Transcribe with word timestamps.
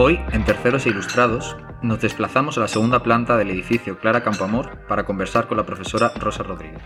Hoy, 0.00 0.20
en 0.30 0.44
Terceros 0.44 0.86
e 0.86 0.90
Ilustrados, 0.90 1.56
nos 1.82 2.00
desplazamos 2.00 2.56
a 2.56 2.60
la 2.60 2.68
segunda 2.68 3.02
planta 3.02 3.36
del 3.36 3.50
edificio 3.50 3.98
Clara 3.98 4.22
Campoamor 4.22 4.86
para 4.86 5.04
conversar 5.04 5.48
con 5.48 5.56
la 5.56 5.66
profesora 5.66 6.12
Rosa 6.20 6.44
Rodríguez. 6.44 6.80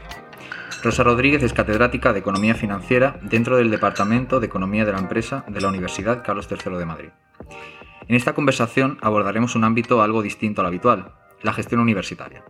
Rosa 0.82 1.02
Rodríguez 1.02 1.42
es 1.42 1.52
catedrática 1.52 2.14
de 2.14 2.20
Economía 2.20 2.54
Financiera 2.54 3.20
dentro 3.20 3.58
del 3.58 3.70
Departamento 3.70 4.40
de 4.40 4.46
Economía 4.46 4.86
de 4.86 4.92
la 4.92 4.98
Empresa 4.98 5.44
de 5.46 5.60
la 5.60 5.68
Universidad 5.68 6.24
Carlos 6.24 6.48
III 6.50 6.78
de 6.78 6.86
Madrid. 6.86 7.10
En 8.08 8.16
esta 8.16 8.32
conversación 8.32 8.96
abordaremos 9.02 9.56
un 9.56 9.64
ámbito 9.64 10.00
algo 10.00 10.22
distinto 10.22 10.62
al 10.62 10.68
habitual, 10.68 11.12
la 11.42 11.52
gestión 11.52 11.82
universitaria. 11.82 12.44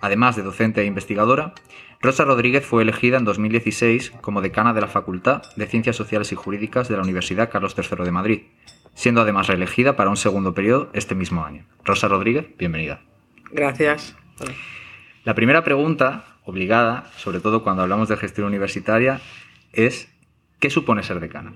Además 0.00 0.36
de 0.36 0.42
docente 0.42 0.80
e 0.80 0.84
investigadora, 0.84 1.54
Rosa 2.00 2.24
Rodríguez 2.24 2.64
fue 2.64 2.82
elegida 2.82 3.16
en 3.16 3.24
2016 3.24 4.12
como 4.20 4.42
decana 4.42 4.72
de 4.74 4.80
la 4.80 4.86
Facultad 4.86 5.42
de 5.56 5.66
Ciencias 5.66 5.96
Sociales 5.96 6.30
y 6.30 6.36
Jurídicas 6.36 6.88
de 6.88 6.96
la 6.96 7.02
Universidad 7.02 7.50
Carlos 7.50 7.74
III 7.76 8.04
de 8.04 8.12
Madrid, 8.12 8.42
siendo 8.98 9.20
además 9.20 9.46
reelegida 9.46 9.94
para 9.94 10.10
un 10.10 10.16
segundo 10.16 10.54
periodo 10.54 10.90
este 10.92 11.14
mismo 11.14 11.44
año. 11.44 11.64
Rosa 11.84 12.08
Rodríguez, 12.08 12.48
bienvenida. 12.58 13.00
Gracias. 13.52 14.16
La 15.22 15.36
primera 15.36 15.62
pregunta, 15.62 16.24
obligada, 16.44 17.08
sobre 17.16 17.38
todo 17.38 17.62
cuando 17.62 17.82
hablamos 17.82 18.08
de 18.08 18.16
gestión 18.16 18.48
universitaria, 18.48 19.20
es 19.72 20.12
¿qué 20.58 20.68
supone 20.68 21.04
ser 21.04 21.20
decana? 21.20 21.52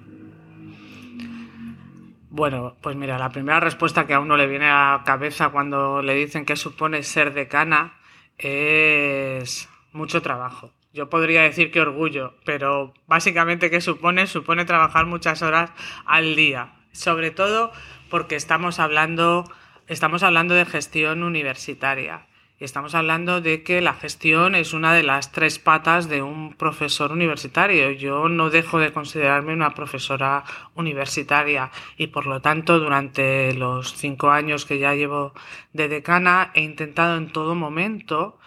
Bueno, 2.30 2.76
pues 2.80 2.94
mira, 2.94 3.18
la 3.18 3.30
primera 3.30 3.58
respuesta 3.58 4.06
que 4.06 4.14
a 4.14 4.20
uno 4.20 4.36
le 4.36 4.46
viene 4.46 4.66
a 4.66 4.98
la 4.98 5.02
cabeza 5.04 5.48
cuando 5.48 6.00
le 6.00 6.14
dicen 6.14 6.44
qué 6.44 6.54
supone 6.54 7.02
ser 7.02 7.34
decana 7.34 7.94
es 8.38 9.68
mucho 9.92 10.22
trabajo. 10.22 10.70
Yo 10.92 11.10
podría 11.10 11.42
decir 11.42 11.72
que 11.72 11.80
orgullo, 11.80 12.34
pero 12.44 12.94
básicamente 13.08 13.68
qué 13.68 13.80
supone 13.80 14.28
supone 14.28 14.64
trabajar 14.64 15.06
muchas 15.06 15.42
horas 15.42 15.72
al 16.06 16.36
día 16.36 16.74
sobre 16.92 17.30
todo 17.30 17.72
porque 18.10 18.36
estamos 18.36 18.78
hablando, 18.78 19.50
estamos 19.86 20.22
hablando 20.22 20.54
de 20.54 20.66
gestión 20.66 21.22
universitaria. 21.22 22.26
Y 22.60 22.64
estamos 22.64 22.94
hablando 22.94 23.40
de 23.40 23.64
que 23.64 23.80
la 23.80 23.92
gestión 23.92 24.54
es 24.54 24.72
una 24.72 24.94
de 24.94 25.02
las 25.02 25.32
tres 25.32 25.58
patas 25.58 26.08
de 26.08 26.22
un 26.22 26.54
profesor 26.54 27.10
universitario. 27.10 27.90
Yo 27.90 28.28
no 28.28 28.50
dejo 28.50 28.78
de 28.78 28.92
considerarme 28.92 29.52
una 29.52 29.74
profesora 29.74 30.44
universitaria 30.76 31.72
y 31.96 32.06
por 32.06 32.26
lo 32.26 32.40
tanto 32.40 32.78
durante 32.78 33.52
los 33.54 33.94
cinco 33.94 34.30
años 34.30 34.64
que 34.64 34.78
ya 34.78 34.94
llevo 34.94 35.34
de 35.72 35.88
decana 35.88 36.52
he 36.54 36.60
intentado 36.60 37.16
en 37.16 37.32
todo 37.32 37.56
momento 37.56 38.38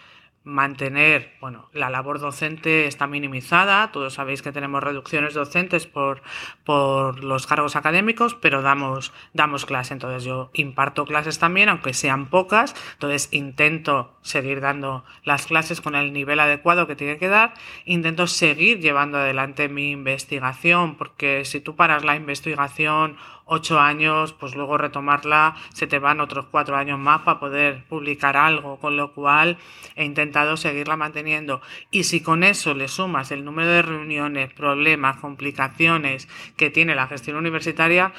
mantener, 0.46 1.34
bueno, 1.42 1.70
la 1.74 1.90
labor 1.90 2.20
docente 2.20 2.86
está 2.86 3.08
minimizada, 3.08 3.92
todos 3.92 4.14
sabéis 4.14 4.44
que 4.44 4.52
tenemos 4.52 4.84
reducciones 4.84 5.34
docentes 5.34 5.88
por, 5.88 6.22
por 6.64 7.24
los 7.24 7.48
cargos 7.48 7.76
académicos, 7.76 8.36
pero 8.36 8.62
damos, 8.62 9.12
damos 9.34 9.66
clase, 9.66 9.94
entonces 9.94 10.24
yo 10.24 10.52
imparto 10.54 11.06
clases 11.06 11.40
también, 11.40 11.68
aunque 11.70 11.96
sean 11.96 12.28
pocas, 12.28 12.76
entonces 12.94 13.28
intento 13.32 14.14
seguir 14.22 14.62
dando 14.62 15.04
las 15.24 15.48
clases 15.48 15.82
con 15.82 15.96
el 15.96 16.14
nivel 16.14 16.40
adecuado 16.40 16.86
que 16.86 16.96
tiene 16.96 17.18
que 17.18 17.28
dar, 17.28 17.56
intento 17.86 18.28
seguir 18.28 18.80
llevando 18.80 19.18
adelante 19.18 19.68
mi 19.68 19.90
investigación, 19.90 20.96
porque 20.96 21.44
si 21.44 21.60
tú 21.60 21.76
paras 21.76 22.06
la 22.06 22.16
investigación 22.16 23.18
ocho 23.46 23.80
años, 23.80 24.34
pues 24.34 24.56
luego 24.56 24.78
retomarla, 24.78 25.56
se 25.74 25.88
te 25.88 26.00
van 26.00 26.20
otros 26.20 26.48
cuatro 26.52 26.76
años 26.76 27.00
más 27.00 27.22
para 27.22 27.40
poder 27.40 27.84
publicar 27.86 28.38
algo, 28.38 28.80
con 28.80 28.98
lo 28.98 29.14
cual 29.14 29.58
he 29.96 30.04
intentado 30.04 30.58
seguirla 30.58 30.98
manteniendo. 30.98 31.62
Y 31.92 32.04
si 32.04 32.22
con 32.22 32.44
eso 32.44 32.74
le 32.74 32.88
sumas 32.88 33.32
el 33.32 33.46
número 33.46 33.70
de 33.70 33.82
reuniones, 33.82 34.54
problemas, 34.54 35.18
complicaciones 35.18 36.28
que 36.58 36.70
tiene 36.70 36.96
la 36.96 37.08
gestión 37.08 37.38
universitaria, 37.38 38.14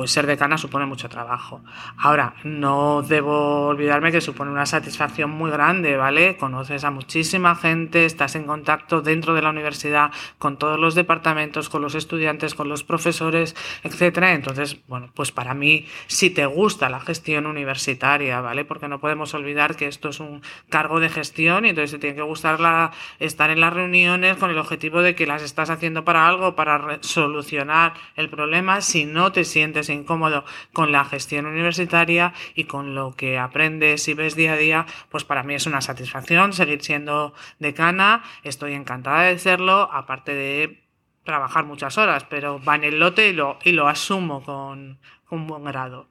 pues 0.00 0.12
ser 0.12 0.26
decana 0.26 0.56
supone 0.56 0.86
mucho 0.86 1.10
trabajo. 1.10 1.60
Ahora, 1.98 2.32
no 2.42 3.02
debo 3.02 3.66
olvidarme 3.66 4.10
que 4.10 4.22
supone 4.22 4.50
una 4.50 4.64
satisfacción 4.64 5.28
muy 5.28 5.50
grande, 5.50 5.98
¿vale? 5.98 6.38
Conoces 6.38 6.84
a 6.84 6.90
muchísima 6.90 7.54
gente, 7.54 8.06
estás 8.06 8.34
en 8.34 8.44
contacto 8.44 9.02
dentro 9.02 9.34
de 9.34 9.42
la 9.42 9.50
universidad 9.50 10.10
con 10.38 10.56
todos 10.56 10.80
los 10.80 10.94
departamentos, 10.94 11.68
con 11.68 11.82
los 11.82 11.94
estudiantes, 11.94 12.54
con 12.54 12.70
los 12.70 12.82
profesores, 12.82 13.54
etcétera. 13.82 14.32
Entonces, 14.32 14.78
bueno, 14.88 15.10
pues 15.12 15.32
para 15.32 15.52
mí, 15.52 15.86
si 16.06 16.30
te 16.30 16.46
gusta 16.46 16.88
la 16.88 17.00
gestión 17.00 17.44
universitaria, 17.44 18.40
¿vale? 18.40 18.64
Porque 18.64 18.88
no 18.88 19.00
podemos 19.00 19.34
olvidar 19.34 19.76
que 19.76 19.86
esto 19.86 20.08
es 20.08 20.18
un 20.18 20.40
cargo 20.70 20.98
de 20.98 21.10
gestión 21.10 21.66
y 21.66 21.68
entonces 21.68 21.90
te 21.90 21.98
tiene 21.98 22.16
que 22.16 22.22
gustar 22.22 22.58
la, 22.58 22.92
estar 23.18 23.50
en 23.50 23.60
las 23.60 23.74
reuniones 23.74 24.38
con 24.38 24.48
el 24.48 24.56
objetivo 24.56 25.02
de 25.02 25.14
que 25.14 25.26
las 25.26 25.42
estás 25.42 25.68
haciendo 25.68 26.06
para 26.06 26.26
algo, 26.26 26.56
para 26.56 27.00
solucionar 27.02 27.92
el 28.16 28.30
problema. 28.30 28.80
Si 28.80 29.04
no 29.04 29.30
te 29.32 29.44
sientes 29.44 29.89
incómodo 29.94 30.44
con 30.72 30.92
la 30.92 31.04
gestión 31.04 31.46
universitaria 31.46 32.32
y 32.54 32.64
con 32.64 32.94
lo 32.94 33.14
que 33.14 33.38
aprendes 33.38 34.06
y 34.08 34.14
ves 34.14 34.36
día 34.36 34.54
a 34.54 34.56
día, 34.56 34.86
pues 35.08 35.24
para 35.24 35.42
mí 35.42 35.54
es 35.54 35.66
una 35.66 35.80
satisfacción 35.80 36.52
seguir 36.52 36.82
siendo 36.82 37.34
decana. 37.58 38.22
Estoy 38.42 38.74
encantada 38.74 39.22
de 39.22 39.38
serlo, 39.38 39.90
aparte 39.92 40.34
de 40.34 40.84
trabajar 41.24 41.64
muchas 41.64 41.98
horas, 41.98 42.24
pero 42.28 42.62
va 42.62 42.76
en 42.76 42.84
el 42.84 42.98
lote 42.98 43.28
y 43.28 43.72
lo, 43.72 43.88
asumo 43.88 44.42
con, 44.42 44.98
con 45.24 45.46
buen 45.46 45.64
grado. 45.64 46.08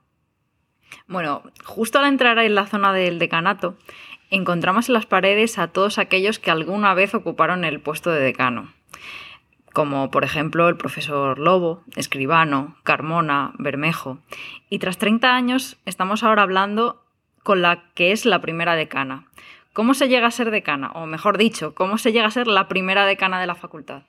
Bueno, 1.08 1.44
justo 1.64 2.00
al 2.00 2.06
entrar 2.06 2.40
en 2.40 2.56
la 2.56 2.66
zona 2.66 2.94
del 2.94 3.20
decanato, 3.20 3.78
encontramos 4.30 4.90
en 4.90 4.94
las 4.94 5.06
paredes 5.06 5.60
a 5.60 5.68
todos 5.68 5.98
aquellos 5.98 6.40
que 6.40 6.52
alguna 6.52 6.94
vez 6.94 7.14
ocuparon 7.14 7.64
el 7.66 7.80
puesto 7.80 8.12
de 8.12 8.22
decano 8.22 8.79
como 9.80 10.12
por 10.12 10.26
ejemplo 10.26 10.68
el 10.68 10.76
profesor 10.76 11.40
Lobo, 11.40 11.86
Escribano, 11.96 12.76
Carmona, 12.84 13.54
Bermejo. 13.60 14.20
Y 14.70 14.80
tras 14.80 14.98
30 14.98 15.34
años 15.34 15.78
estamos 15.86 16.22
ahora 16.22 16.42
hablando 16.42 17.02
con 17.44 17.62
la 17.62 17.86
que 17.94 18.12
es 18.12 18.26
la 18.26 18.42
primera 18.42 18.76
decana. 18.76 19.30
¿Cómo 19.72 19.94
se 19.94 20.10
llega 20.10 20.28
a 20.28 20.32
ser 20.32 20.52
decana? 20.52 20.92
O 20.96 21.06
mejor 21.06 21.38
dicho, 21.38 21.76
¿cómo 21.76 21.98
se 21.98 22.12
llega 22.12 22.28
a 22.28 22.32
ser 22.32 22.48
la 22.48 22.68
primera 22.68 23.06
decana 23.06 23.40
de 23.40 23.48
la 23.48 23.56
facultad? 23.56 24.04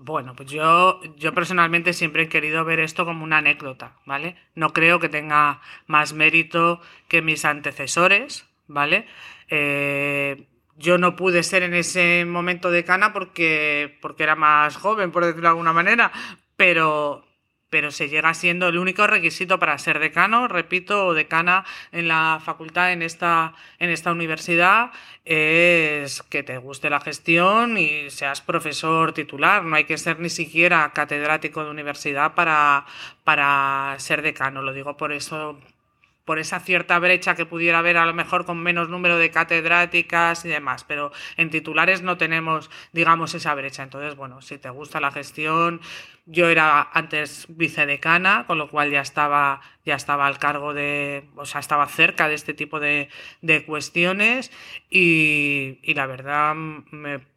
Bueno, 0.00 0.34
pues 0.34 0.50
yo, 0.50 1.00
yo 1.16 1.32
personalmente 1.32 1.92
siempre 1.92 2.24
he 2.24 2.28
querido 2.28 2.64
ver 2.64 2.80
esto 2.80 3.04
como 3.04 3.22
una 3.22 3.38
anécdota, 3.38 3.92
¿vale? 4.06 4.34
No 4.56 4.72
creo 4.72 4.98
que 4.98 5.08
tenga 5.08 5.60
más 5.86 6.14
mérito 6.14 6.80
que 7.06 7.22
mis 7.22 7.44
antecesores, 7.44 8.44
¿vale? 8.66 9.06
Eh, 9.50 10.48
yo 10.78 10.98
no 10.98 11.16
pude 11.16 11.42
ser 11.42 11.62
en 11.62 11.74
ese 11.74 12.24
momento 12.26 12.70
decana 12.70 13.12
porque, 13.12 13.98
porque 14.00 14.22
era 14.22 14.36
más 14.36 14.76
joven, 14.76 15.10
por 15.10 15.24
decirlo 15.24 15.42
de 15.42 15.48
alguna 15.48 15.72
manera, 15.72 16.12
pero, 16.56 17.26
pero 17.70 17.90
se 17.90 18.08
llega 18.08 18.34
siendo 18.34 18.68
el 18.68 18.78
único 18.78 19.06
requisito 19.06 19.58
para 19.58 19.78
ser 19.78 19.98
decano, 19.98 20.48
repito, 20.48 21.06
o 21.06 21.14
decana 21.14 21.64
en 21.92 22.08
la 22.08 22.40
facultad, 22.44 22.92
en 22.92 23.02
esta, 23.02 23.54
en 23.78 23.90
esta 23.90 24.12
universidad, 24.12 24.90
es 25.24 26.22
que 26.22 26.42
te 26.42 26.58
guste 26.58 26.90
la 26.90 27.00
gestión 27.00 27.78
y 27.78 28.10
seas 28.10 28.40
profesor 28.42 29.12
titular. 29.12 29.64
No 29.64 29.76
hay 29.76 29.84
que 29.84 29.98
ser 29.98 30.20
ni 30.20 30.30
siquiera 30.30 30.92
catedrático 30.92 31.64
de 31.64 31.70
universidad 31.70 32.34
para, 32.34 32.86
para 33.24 33.94
ser 33.98 34.22
decano. 34.22 34.62
Lo 34.62 34.72
digo 34.72 34.96
por 34.96 35.12
eso, 35.12 35.58
por 36.26 36.38
esa 36.38 36.60
cierta 36.60 36.98
brecha 36.98 37.34
que 37.34 37.46
pudiera 37.46 37.78
haber 37.78 37.96
a 37.96 38.04
lo 38.04 38.12
mejor 38.12 38.44
con 38.44 38.58
menos 38.58 38.90
número 38.90 39.16
de 39.16 39.30
catedráticas 39.30 40.44
y 40.44 40.48
demás, 40.48 40.84
pero 40.84 41.12
en 41.38 41.48
titulares 41.48 42.02
no 42.02 42.18
tenemos, 42.18 42.68
digamos, 42.92 43.32
esa 43.34 43.54
brecha. 43.54 43.84
Entonces, 43.84 44.16
bueno, 44.16 44.42
si 44.42 44.58
te 44.58 44.68
gusta 44.68 45.00
la 45.00 45.12
gestión, 45.12 45.80
yo 46.26 46.48
era 46.48 46.82
antes 46.92 47.46
vicedecana, 47.48 48.44
con 48.46 48.58
lo 48.58 48.68
cual 48.68 48.90
ya 48.90 49.00
estaba, 49.00 49.62
ya 49.84 49.94
estaba 49.94 50.26
al 50.26 50.38
cargo 50.38 50.74
de, 50.74 51.30
o 51.36 51.46
sea, 51.46 51.60
estaba 51.60 51.86
cerca 51.86 52.28
de 52.28 52.34
este 52.34 52.52
tipo 52.52 52.80
de, 52.80 53.08
de 53.40 53.64
cuestiones 53.64 54.50
y, 54.90 55.78
y 55.82 55.94
la 55.94 56.06
verdad 56.06 56.54
me 56.56 57.35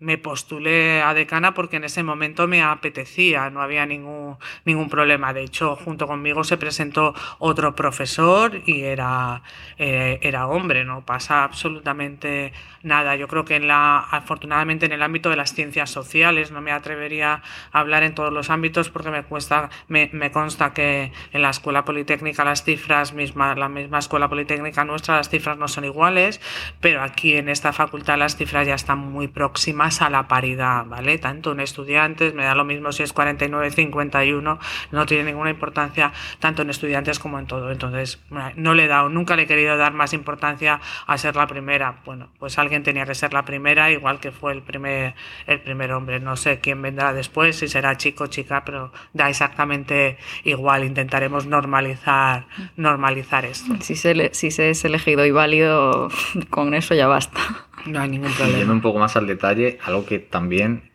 me 0.00 0.16
postulé 0.16 1.02
a 1.02 1.12
decana 1.12 1.54
porque 1.54 1.76
en 1.76 1.84
ese 1.84 2.04
momento 2.04 2.46
me 2.46 2.62
apetecía, 2.62 3.50
no 3.50 3.62
había 3.62 3.84
ningún, 3.84 4.36
ningún 4.64 4.88
problema. 4.88 5.32
De 5.32 5.42
hecho, 5.42 5.74
junto 5.74 6.06
conmigo 6.06 6.44
se 6.44 6.56
presentó 6.56 7.14
otro 7.38 7.74
profesor 7.74 8.62
y 8.64 8.82
era, 8.82 9.42
eh, 9.76 10.20
era 10.22 10.46
hombre, 10.46 10.84
no 10.84 11.04
pasa 11.04 11.42
absolutamente 11.42 12.52
nada. 12.82 13.16
Yo 13.16 13.26
creo 13.26 13.44
que 13.44 13.56
en 13.56 13.66
la, 13.66 13.98
afortunadamente 13.98 14.86
en 14.86 14.92
el 14.92 15.02
ámbito 15.02 15.30
de 15.30 15.36
las 15.36 15.52
ciencias 15.52 15.90
sociales, 15.90 16.52
no 16.52 16.60
me 16.60 16.70
atrevería 16.70 17.42
a 17.72 17.80
hablar 17.80 18.04
en 18.04 18.14
todos 18.14 18.32
los 18.32 18.50
ámbitos 18.50 18.90
porque 18.90 19.10
me 19.10 19.24
cuesta, 19.24 19.68
me, 19.88 20.10
me 20.12 20.30
consta 20.30 20.72
que 20.72 21.12
en 21.32 21.42
la 21.42 21.50
escuela 21.50 21.84
politécnica 21.84 22.44
las 22.44 22.62
cifras, 22.62 23.14
misma, 23.14 23.56
la 23.56 23.68
misma 23.68 23.98
escuela 23.98 24.28
politécnica 24.28 24.84
nuestra, 24.84 25.16
las 25.16 25.28
cifras 25.28 25.58
no 25.58 25.66
son 25.66 25.84
iguales, 25.84 26.40
pero 26.80 27.02
aquí 27.02 27.36
en 27.36 27.48
esta 27.48 27.72
facultad 27.72 28.16
las 28.16 28.36
cifras 28.36 28.64
ya 28.64 28.74
están 28.74 28.98
muy 28.98 29.26
próximas 29.26 29.87
más 29.88 30.02
a 30.02 30.10
la 30.10 30.28
paridad, 30.28 30.84
¿vale? 30.84 31.16
Tanto 31.16 31.52
en 31.52 31.60
estudiantes, 31.60 32.34
me 32.34 32.44
da 32.44 32.54
lo 32.54 32.64
mismo 32.66 32.92
si 32.92 33.02
es 33.02 33.14
49-51, 33.14 34.58
no 34.90 35.06
tiene 35.06 35.24
ninguna 35.24 35.48
importancia 35.48 36.12
tanto 36.40 36.60
en 36.60 36.68
estudiantes 36.68 37.18
como 37.18 37.38
en 37.38 37.46
todo. 37.46 37.70
Entonces, 37.70 38.20
no 38.56 38.74
le 38.74 38.84
he 38.84 38.86
dado, 38.86 39.08
nunca 39.08 39.34
le 39.34 39.44
he 39.44 39.46
querido 39.46 39.78
dar 39.78 39.94
más 39.94 40.12
importancia 40.12 40.80
a 41.06 41.16
ser 41.16 41.36
la 41.36 41.46
primera. 41.46 42.00
Bueno, 42.04 42.28
pues 42.38 42.58
alguien 42.58 42.82
tenía 42.82 43.06
que 43.06 43.14
ser 43.14 43.32
la 43.32 43.46
primera, 43.46 43.90
igual 43.90 44.20
que 44.20 44.30
fue 44.30 44.52
el 44.52 44.60
primer, 44.60 45.14
el 45.46 45.60
primer 45.60 45.92
hombre. 45.92 46.20
No 46.20 46.36
sé 46.36 46.60
quién 46.60 46.82
vendrá 46.82 47.14
después, 47.14 47.56
si 47.56 47.66
será 47.66 47.96
chico 47.96 48.24
o 48.24 48.26
chica, 48.26 48.62
pero 48.66 48.92
da 49.14 49.30
exactamente 49.30 50.18
igual. 50.44 50.84
Intentaremos 50.84 51.46
normalizar, 51.46 52.46
normalizar 52.76 53.46
esto. 53.46 53.74
Si 53.80 53.96
se, 53.96 54.34
si 54.34 54.50
se 54.50 54.68
es 54.68 54.84
elegido 54.84 55.24
y 55.24 55.30
válido, 55.30 56.10
con 56.50 56.74
eso 56.74 56.94
ya 56.94 57.06
basta. 57.06 57.67
No 57.86 58.00
hay 58.00 58.08
ningún 58.08 58.32
problema. 58.32 58.58
Yendo 58.58 58.72
un 58.72 58.80
poco 58.80 58.98
más 58.98 59.16
al 59.16 59.26
detalle, 59.26 59.78
algo 59.84 60.04
que 60.04 60.18
también, 60.18 60.90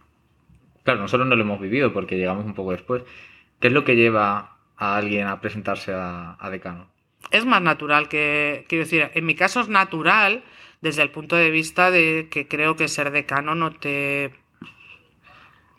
claro, 0.83 1.01
nosotros 1.01 1.27
no 1.27 1.35
lo 1.35 1.41
hemos 1.41 1.59
vivido 1.59 1.93
porque 1.93 2.17
llegamos 2.17 2.45
un 2.45 2.53
poco 2.53 2.71
después. 2.71 3.03
¿Qué 3.59 3.67
es 3.67 3.73
lo 3.73 3.83
que 3.83 3.95
lleva 3.95 4.57
a 4.77 4.97
alguien 4.97 5.27
a 5.27 5.39
presentarse 5.39 5.93
a, 5.93 6.49
decano? 6.51 6.87
Es 7.31 7.45
más 7.45 7.61
natural 7.61 8.09
que, 8.09 8.65
quiero 8.67 8.83
decir, 8.83 9.09
en 9.13 9.25
mi 9.25 9.35
caso 9.35 9.61
es 9.61 9.69
natural 9.69 10.43
desde 10.81 11.01
el 11.01 11.09
punto 11.09 11.35
de 11.35 11.49
vista 11.49 11.89
de 11.89 12.27
que 12.29 12.47
creo 12.47 12.75
que 12.75 12.87
ser 12.87 13.11
decano 13.11 13.55
no 13.55 13.71
te... 13.71 14.31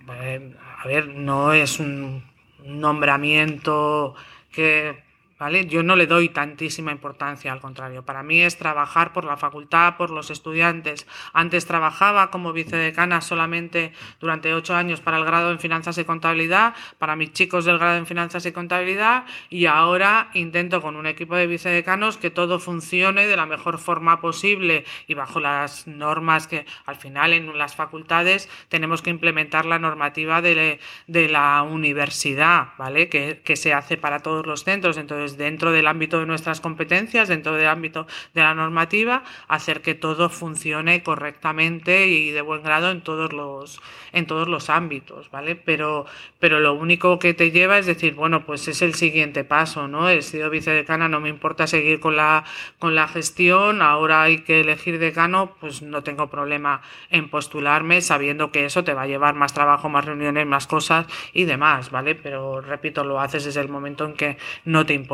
Eh, 0.07 0.55
a 0.79 0.87
ver, 0.87 1.09
no 1.09 1.53
es 1.53 1.79
un 1.81 2.25
nombramiento 2.65 4.15
que 4.51 5.03
yo 5.51 5.83
no 5.83 5.97
le 5.97 6.07
doy 6.07 6.29
tantísima 6.29 6.93
importancia, 6.93 7.53
al 7.53 7.61
contrario. 7.61 8.05
Para 8.05 8.23
mí 8.23 8.41
es 8.41 8.57
trabajar 8.57 9.13
por 9.13 9.25
la 9.25 9.37
facultad, 9.37 9.97
por 9.97 10.11
los 10.11 10.31
estudiantes. 10.31 11.07
Antes 11.33 11.67
trabajaba 11.67 12.31
como 12.31 12.53
vicedecana 12.53 13.21
solamente 13.21 13.93
durante 14.21 14.55
ocho 14.55 14.75
años 14.75 15.01
para 15.01 15.19
el 15.19 15.25
grado 15.25 15.51
en 15.51 15.59
finanzas 15.59 15.99
y 15.99 16.05
contabilidad, 16.05 16.75
para 16.99 17.17
mis 17.17 17.33
chicos 17.33 17.65
del 17.65 17.79
grado 17.79 17.97
en 17.97 18.07
finanzas 18.07 18.47
y 18.47 18.53
contabilidad, 18.53 19.25
y 19.51 19.67
ahora 19.67 20.31
intento 20.35 20.81
con 20.83 20.97
un 20.97 21.07
equipo 21.07 21.37
de 21.37 21.47
vicedecanos 21.47 22.17
que 22.17 22.31
todo 22.31 22.59
funcione 22.59 23.27
de 23.27 23.37
la 23.37 23.47
mejor 23.47 23.79
forma 23.79 24.21
posible 24.21 24.85
y 25.07 25.15
bajo 25.15 25.41
las 25.41 25.87
normas 25.87 26.47
que 26.47 26.67
al 26.87 26.97
final 26.97 27.33
en 27.33 27.57
las 27.59 27.75
facultades 27.75 28.49
tenemos 28.69 29.03
que 29.03 29.11
implementar 29.11 29.67
la 29.67 29.79
normativa 29.79 30.43
de, 30.43 30.79
la 31.07 31.63
universidad, 31.63 32.69
¿vale? 32.79 33.09
Que, 33.09 33.41
que 33.45 33.57
se 33.57 33.73
hace 33.73 33.97
para 33.97 34.21
todos 34.21 34.47
los 34.47 34.65
centros. 34.65 34.97
Entonces, 34.97 35.34
dentro 35.37 35.73
del 35.73 35.87
ámbito 35.87 36.21
de 36.21 36.27
nuestras 36.27 36.61
competencias, 36.61 37.29
dentro 37.29 37.55
del 37.55 37.67
ámbito 37.67 38.07
de 38.35 38.43
la 38.43 38.55
normativa, 38.55 39.23
hacer 39.49 39.83
que 39.83 39.95
todo 39.95 40.29
funcione 40.29 41.03
correctamente 41.03 42.07
y 42.07 42.31
de 42.31 42.41
buen 42.43 42.63
grado 42.63 42.91
en 42.91 43.01
todos 43.01 43.33
los, 43.33 43.81
en 44.13 44.27
todos 44.27 44.49
los 44.49 44.71
ámbitos, 44.71 45.31
¿vale? 45.31 45.57
Pero, 45.57 46.07
pero 46.39 46.61
lo 46.61 46.75
único 46.75 47.19
que 47.19 47.35
te 47.35 47.51
lleva 47.51 47.79
es 47.79 47.87
decir, 47.87 48.15
bueno, 48.15 48.45
pues 48.45 48.69
es 48.69 48.83
el 48.83 48.95
siguiente 48.95 49.45
paso, 49.45 49.89
¿no? 49.89 50.09
He 50.09 50.23
sido 50.23 50.51
vicedecana, 50.51 51.09
no 51.09 51.21
me 51.21 51.29
importa 51.29 51.67
seguir 51.67 52.01
con 52.01 52.17
la, 52.17 52.45
con 52.79 52.95
la 52.95 53.09
gestión, 53.09 53.83
ahora 53.83 54.23
hay 54.23 54.39
que 54.39 54.61
elegir 54.61 54.99
decano, 54.99 55.55
pues 55.61 55.83
no 55.83 56.03
tengo 56.03 56.29
problema 56.29 56.83
en 57.11 57.29
postularme 57.29 58.01
sabiendo 58.01 58.51
que 58.51 58.65
eso 58.65 58.85
te 58.85 58.95
va 58.95 59.03
a 59.03 59.07
llevar 59.07 59.35
más 59.35 59.55
trabajo, 59.55 59.89
más 59.89 60.05
reuniones, 60.05 60.47
más 60.47 60.67
cosas 60.67 61.07
y 61.33 61.45
demás, 61.45 61.91
¿vale? 61.91 62.15
Pero 62.15 62.61
repito, 62.61 63.05
lo 63.05 63.21
haces 63.21 63.45
desde 63.45 63.61
el 63.61 63.69
momento 63.69 64.05
en 64.05 64.15
que 64.15 64.37
no 64.65 64.87
te 64.87 64.95
importa 64.95 65.14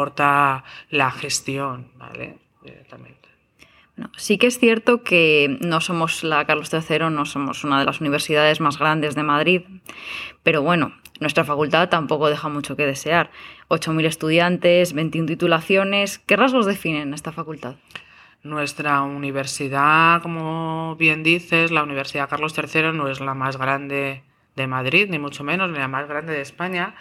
la 0.91 1.11
gestión, 1.11 1.91
¿vale? 1.97 2.39
Directamente. 2.63 3.29
sí 4.17 4.39
que 4.39 4.47
es 4.47 4.59
cierto 4.59 5.03
que 5.03 5.59
no 5.61 5.81
somos 5.81 6.25
la 6.25 6.45
Carlos 6.47 6.71
III, 6.73 7.11
no 7.11 7.25
somos 7.25 7.65
una 7.65 7.81
de 7.81 7.87
las 7.87 8.01
universidades 8.01 8.61
más 8.61 8.79
grandes 8.79 9.15
de 9.15 9.23
Madrid, 9.23 9.63
pero 10.43 10.63
bueno, 10.63 10.93
nuestra 11.21 11.45
facultad 11.45 11.91
tampoco 11.91 12.31
deja 12.31 12.49
mucho 12.49 12.77
que 12.77 12.87
desear. 12.87 13.31
8.000 13.69 14.07
estudiantes, 14.07 14.95
21 14.95 15.27
titulaciones. 15.27 16.19
¿Qué 16.19 16.35
rasgos 16.35 16.65
definen 16.65 17.13
esta 17.13 17.31
facultad? 17.31 17.77
Nuestra 18.43 19.03
universidad, 19.03 20.23
como 20.23 20.97
bien 20.97 21.23
dices, 21.23 21.71
la 21.71 21.83
Universidad 21.83 22.29
Carlos 22.29 22.55
III 22.57 22.93
no 22.95 23.09
es 23.09 23.21
la 23.21 23.35
más 23.35 23.59
grande 23.59 24.23
de 24.57 24.67
Madrid, 24.67 25.09
ni 25.11 25.19
mucho 25.19 25.45
menos, 25.45 25.71
ni 25.71 25.79
la 25.79 25.89
más 25.89 26.09
grande 26.09 26.33
de 26.33 26.41
España, 26.41 26.95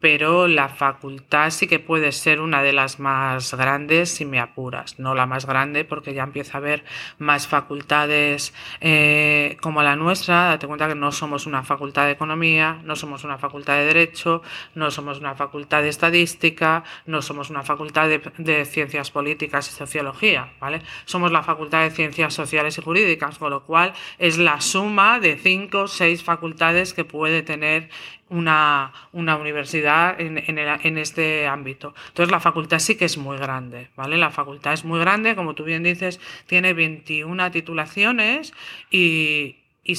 pero 0.00 0.46
la 0.46 0.68
facultad 0.68 1.50
sí 1.50 1.66
que 1.66 1.78
puede 1.78 2.12
ser 2.12 2.40
una 2.40 2.62
de 2.62 2.72
las 2.72 3.00
más 3.00 3.54
grandes 3.54 4.10
si 4.10 4.24
me 4.24 4.38
apuras. 4.40 4.98
No 4.98 5.14
la 5.14 5.26
más 5.26 5.46
grande 5.46 5.84
porque 5.84 6.14
ya 6.14 6.22
empieza 6.22 6.58
a 6.58 6.60
haber 6.60 6.84
más 7.18 7.48
facultades 7.48 8.54
eh, 8.80 9.56
como 9.60 9.82
la 9.82 9.96
nuestra. 9.96 10.48
Date 10.48 10.66
cuenta 10.66 10.88
que 10.88 10.94
no 10.94 11.10
somos 11.10 11.46
una 11.46 11.64
facultad 11.64 12.06
de 12.06 12.12
economía, 12.12 12.80
no 12.84 12.94
somos 12.96 13.24
una 13.24 13.38
facultad 13.38 13.76
de 13.76 13.86
derecho, 13.86 14.42
no 14.74 14.90
somos 14.90 15.18
una 15.18 15.34
facultad 15.34 15.82
de 15.82 15.88
estadística, 15.88 16.84
no 17.06 17.22
somos 17.22 17.50
una 17.50 17.62
facultad 17.62 18.08
de, 18.08 18.64
ciencias 18.64 19.10
políticas 19.10 19.68
y 19.68 19.72
sociología, 19.72 20.52
¿vale? 20.60 20.82
Somos 21.04 21.32
la 21.32 21.42
facultad 21.42 21.82
de 21.82 21.90
ciencias 21.90 22.34
sociales 22.34 22.78
y 22.78 22.82
jurídicas, 22.82 23.38
con 23.38 23.50
lo 23.50 23.64
cual 23.64 23.92
es 24.18 24.38
la 24.38 24.60
suma 24.60 25.18
de 25.18 25.36
cinco 25.36 25.82
o 25.82 25.88
seis 25.88 26.22
facultades 26.22 26.94
que 26.94 27.04
puede 27.04 27.42
tener 27.42 27.88
una, 28.30 28.92
una 29.12 29.36
universidad 29.36 30.20
en, 30.20 30.38
en, 30.38 30.98
este 30.98 31.46
ámbito. 31.46 31.94
Entonces 32.08 32.30
la 32.30 32.40
facultad 32.40 32.78
sí 32.78 32.96
que 32.96 33.04
es 33.04 33.18
muy 33.18 33.38
grande, 33.38 33.90
¿vale? 33.96 34.16
La 34.16 34.30
facultad 34.30 34.72
es 34.72 34.84
muy 34.84 35.00
grande, 35.00 35.34
como 35.34 35.54
tú 35.54 35.64
bien 35.64 35.82
dices, 35.82 36.20
tiene 36.46 36.72
21 36.72 37.50
titulaciones 37.50 38.52
y, 38.90 39.56
y 39.84 39.96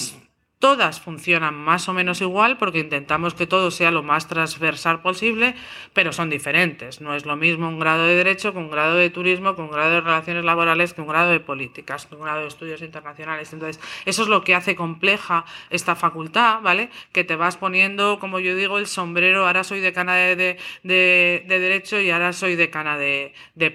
Todas 0.59 0.99
funcionan 0.99 1.55
más 1.55 1.87
o 1.87 1.93
menos 1.93 2.19
igual 2.19 2.57
porque 2.57 2.79
intentamos 2.79 3.33
que 3.33 3.47
todo 3.47 3.71
sea 3.71 3.91
lo 3.91 4.03
más 4.03 4.27
transversal 4.27 5.01
posible, 5.01 5.55
pero 5.93 6.11
son 6.11 6.29
diferentes. 6.29 6.99
No 6.99 7.15
es 7.15 7.25
lo 7.25 7.37
mismo 7.37 7.69
un 7.69 7.79
grado 7.79 8.05
de 8.05 8.15
Derecho 8.15 8.51
que 8.51 8.59
un 8.59 8.69
grado 8.69 8.95
de 8.95 9.09
Turismo, 9.09 9.55
que 9.55 9.61
un 9.61 9.71
grado 9.71 9.91
de 9.91 10.01
Relaciones 10.01 10.43
Laborales, 10.43 10.93
que 10.93 10.99
un 10.99 11.07
grado 11.07 11.31
de 11.31 11.39
Políticas, 11.39 12.07
que 12.07 12.15
un 12.15 12.23
grado 12.23 12.41
de 12.41 12.47
Estudios 12.47 12.81
Internacionales. 12.81 13.53
Entonces, 13.53 13.81
eso 14.03 14.23
es 14.23 14.27
lo 14.27 14.43
que 14.43 14.53
hace 14.53 14.75
compleja 14.75 15.45
esta 15.69 15.95
facultad, 15.95 16.59
¿vale? 16.61 16.89
Que 17.13 17.23
te 17.23 17.37
vas 17.37 17.55
poniendo, 17.55 18.19
como 18.19 18.41
yo 18.41 18.53
digo, 18.53 18.79
el 18.79 18.87
sombrero, 18.87 19.47
ahora 19.47 19.63
soy 19.63 19.79
decana 19.79 20.15
de, 20.15 20.35
de, 20.35 20.57
de, 20.83 21.59
Derecho 21.59 22.01
y 22.01 22.11
ahora 22.11 22.33
soy 22.33 22.57
decana 22.57 22.97
de, 22.97 23.33
de, 23.55 23.69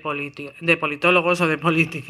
de 0.61 0.77
politólogos 0.77 1.41
o 1.41 1.47
de, 1.47 1.59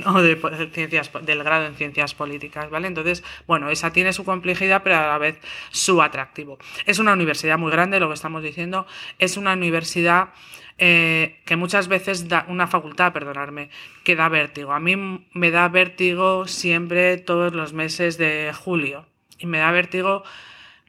o 0.04 0.20
de 0.20 0.70
ciencias, 0.72 1.12
del 1.22 1.44
grado 1.44 1.66
en 1.66 1.76
Ciencias 1.76 2.12
Políticas, 2.12 2.70
¿vale? 2.70 2.88
Entonces, 2.88 3.22
bueno, 3.46 3.70
esa 3.70 3.92
tiene 3.92 4.12
su 4.12 4.24
complejidad 4.24 4.63
pero 4.82 4.96
a 4.96 5.06
la 5.06 5.18
vez 5.18 5.38
su 5.70 6.00
atractivo. 6.02 6.58
Es 6.86 6.98
una 6.98 7.12
universidad 7.12 7.58
muy 7.58 7.70
grande, 7.70 8.00
lo 8.00 8.08
que 8.08 8.14
estamos 8.14 8.42
diciendo, 8.42 8.86
es 9.18 9.36
una 9.36 9.52
universidad 9.52 10.30
eh, 10.76 11.40
que 11.44 11.56
muchas 11.56 11.86
veces 11.86 12.28
da 12.28 12.46
una 12.48 12.66
facultad, 12.66 13.12
perdonarme, 13.12 13.70
que 14.02 14.16
da 14.16 14.28
vértigo. 14.28 14.72
A 14.72 14.80
mí 14.80 14.96
me 15.32 15.50
da 15.50 15.68
vértigo 15.68 16.48
siempre 16.48 17.16
todos 17.18 17.54
los 17.54 17.72
meses 17.72 18.18
de 18.18 18.52
julio 18.52 19.06
y 19.38 19.46
me 19.46 19.58
da 19.58 19.70
vértigo 19.70 20.24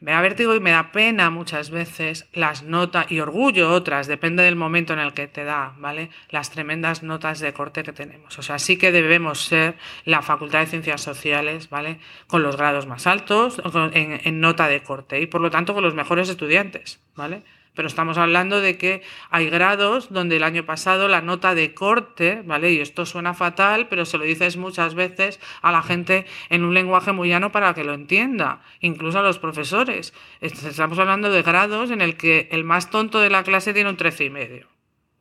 me 0.06 0.12
da 0.12 0.22
vértigo 0.22 0.54
y 0.54 0.60
me 0.60 0.70
da 0.70 0.92
pena 0.92 1.32
muchas 1.32 1.72
veces 1.72 2.28
las 2.32 2.62
notas, 2.62 3.12
y 3.12 3.22
orgullo 3.22 3.72
otras, 3.72 4.06
depende 4.06 4.44
del 4.44 4.56
momento 4.56 4.94
en 4.94 5.00
el 5.00 5.14
que 5.16 5.26
te 5.26 5.44
da, 5.44 5.74
¿vale? 5.80 6.12
Las 6.30 6.52
tremendas 6.52 7.02
notas 7.02 7.40
de 7.40 7.54
corte 7.54 7.82
que 7.82 7.92
tenemos. 7.92 8.38
O 8.38 8.44
sea, 8.44 8.60
sí 8.60 8.78
que 8.78 8.92
debemos 8.92 9.42
ser 9.42 9.78
la 10.04 10.22
Facultad 10.22 10.60
de 10.60 10.68
Ciencias 10.68 11.02
Sociales, 11.02 11.72
¿vale? 11.72 11.98
Con 12.28 12.44
los 12.44 12.56
grados 12.56 12.86
más 12.86 13.08
altos, 13.08 13.60
en, 13.94 14.22
en 14.24 14.40
nota 14.40 14.68
de 14.68 14.84
corte, 14.84 15.20
y 15.22 15.26
por 15.26 15.42
lo 15.42 15.50
tanto 15.50 15.74
con 15.74 15.84
los 15.84 15.96
mejores 15.96 16.30
estudiantes, 16.30 17.00
¿vale? 17.16 17.42
Pero 17.76 17.88
estamos 17.88 18.18
hablando 18.18 18.62
de 18.62 18.78
que 18.78 19.02
hay 19.30 19.50
grados 19.50 20.12
donde 20.12 20.38
el 20.38 20.44
año 20.44 20.66
pasado 20.66 21.08
la 21.08 21.22
nota 21.22 21.54
de 21.54 21.74
corte, 21.74 22.42
¿vale? 22.46 22.72
Y 22.72 22.80
esto 22.80 23.06
suena 23.06 23.34
fatal, 23.34 23.88
pero 23.88 24.06
se 24.06 24.18
lo 24.18 24.24
dices 24.24 24.58
muchas 24.58 24.96
veces 24.96 25.40
a 25.62 25.72
la 25.72 25.84
gente 25.84 26.26
en 26.50 26.64
un 26.64 26.74
lenguaje 26.74 27.12
muy 27.12 27.30
llano 27.30 27.52
para 27.52 27.74
que 27.74 27.84
lo 27.84 27.94
entienda, 27.94 28.62
incluso 28.80 29.20
a 29.20 29.24
los 29.24 29.38
profesores. 29.38 30.14
Estamos 30.42 30.98
hablando 30.98 31.30
de 31.30 31.44
grados 31.44 31.92
en 31.92 32.02
el 32.02 32.18
que 32.18 32.48
el 32.52 32.64
más 32.64 32.90
tonto 32.90 33.20
de 33.20 33.30
la 33.30 33.44
clase 33.44 33.74
tiene 33.74 33.90
un 33.90 33.98
13 33.98 34.26
y 34.26 34.30
medio, 34.30 34.68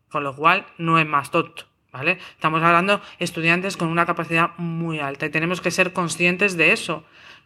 con 0.08 0.24
lo 0.24 0.34
cual 0.34 0.66
no 0.78 0.98
es 0.98 1.06
más 1.06 1.30
tonto. 1.30 1.66
¿Vale? 1.92 2.18
Estamos 2.32 2.60
hablando 2.60 3.00
estudiantes 3.20 3.76
con 3.76 3.86
una 3.86 4.04
capacidad 4.04 4.50
muy 4.56 4.98
alta 4.98 5.26
y 5.26 5.30
tenemos 5.30 5.60
que 5.60 5.70
ser 5.70 5.92
conscientes 5.92 6.56
de 6.56 6.72
eso. 6.72 7.04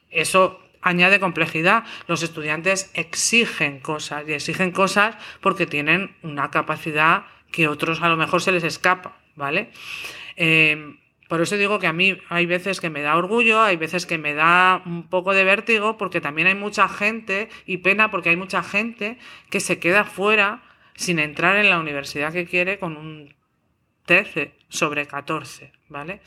Eso 0.09 0.59
añade 0.89 1.21
complejidad. 1.21 1.85
Los 2.07 2.23
estudiantes 2.23 2.91
exigen 2.95 3.81
cosas 3.81 4.25
y 4.27 4.33
exigen 4.33 4.71
cosas 4.73 5.17
porque 5.41 5.67
tienen 5.67 6.17
una 6.23 6.51
capacidad 6.51 7.25
que 7.51 7.69
otros 7.69 8.03
a 8.03 8.09
lo 8.09 8.17
mejor 8.17 8.43
se 8.43 8.53
les 8.53 8.65
escapa, 8.65 9.19
¿vale? 9.37 9.71
Em, 10.37 10.99
por 11.29 11.41
eso 11.43 11.57
digo 11.57 11.79
que 11.79 11.87
a 11.87 11.93
mí 11.93 12.19
hay 12.29 12.47
veces 12.47 12.81
que 12.81 12.91
me 12.91 13.03
da 13.03 13.17
orgullo, 13.17 13.61
hay 13.61 13.77
veces 13.77 14.07
que 14.07 14.19
me 14.19 14.35
da 14.35 14.83
un 14.87 15.09
poco 15.09 15.35
de 15.35 15.45
vértigo, 15.45 15.99
porque 15.99 16.21
también 16.21 16.49
hay 16.49 16.55
mucha 16.55 16.89
gente, 16.89 17.49
y 17.67 17.79
pena 17.79 18.11
porque 18.11 18.31
hay 18.31 18.37
mucha 18.37 18.63
gente 18.63 19.19
que 19.51 19.61
se 19.61 19.79
queda 19.79 20.05
fuera 20.05 20.63
sin 20.95 21.19
entrar 21.19 21.57
en 21.57 21.69
la 21.71 21.79
universidad 21.79 22.33
que 22.33 22.47
quiere 22.47 22.79
con 22.79 22.97
un 22.97 23.35
13 24.07 24.55
sobre 24.69 25.07
14, 25.07 25.73
¿vale? 25.89 26.21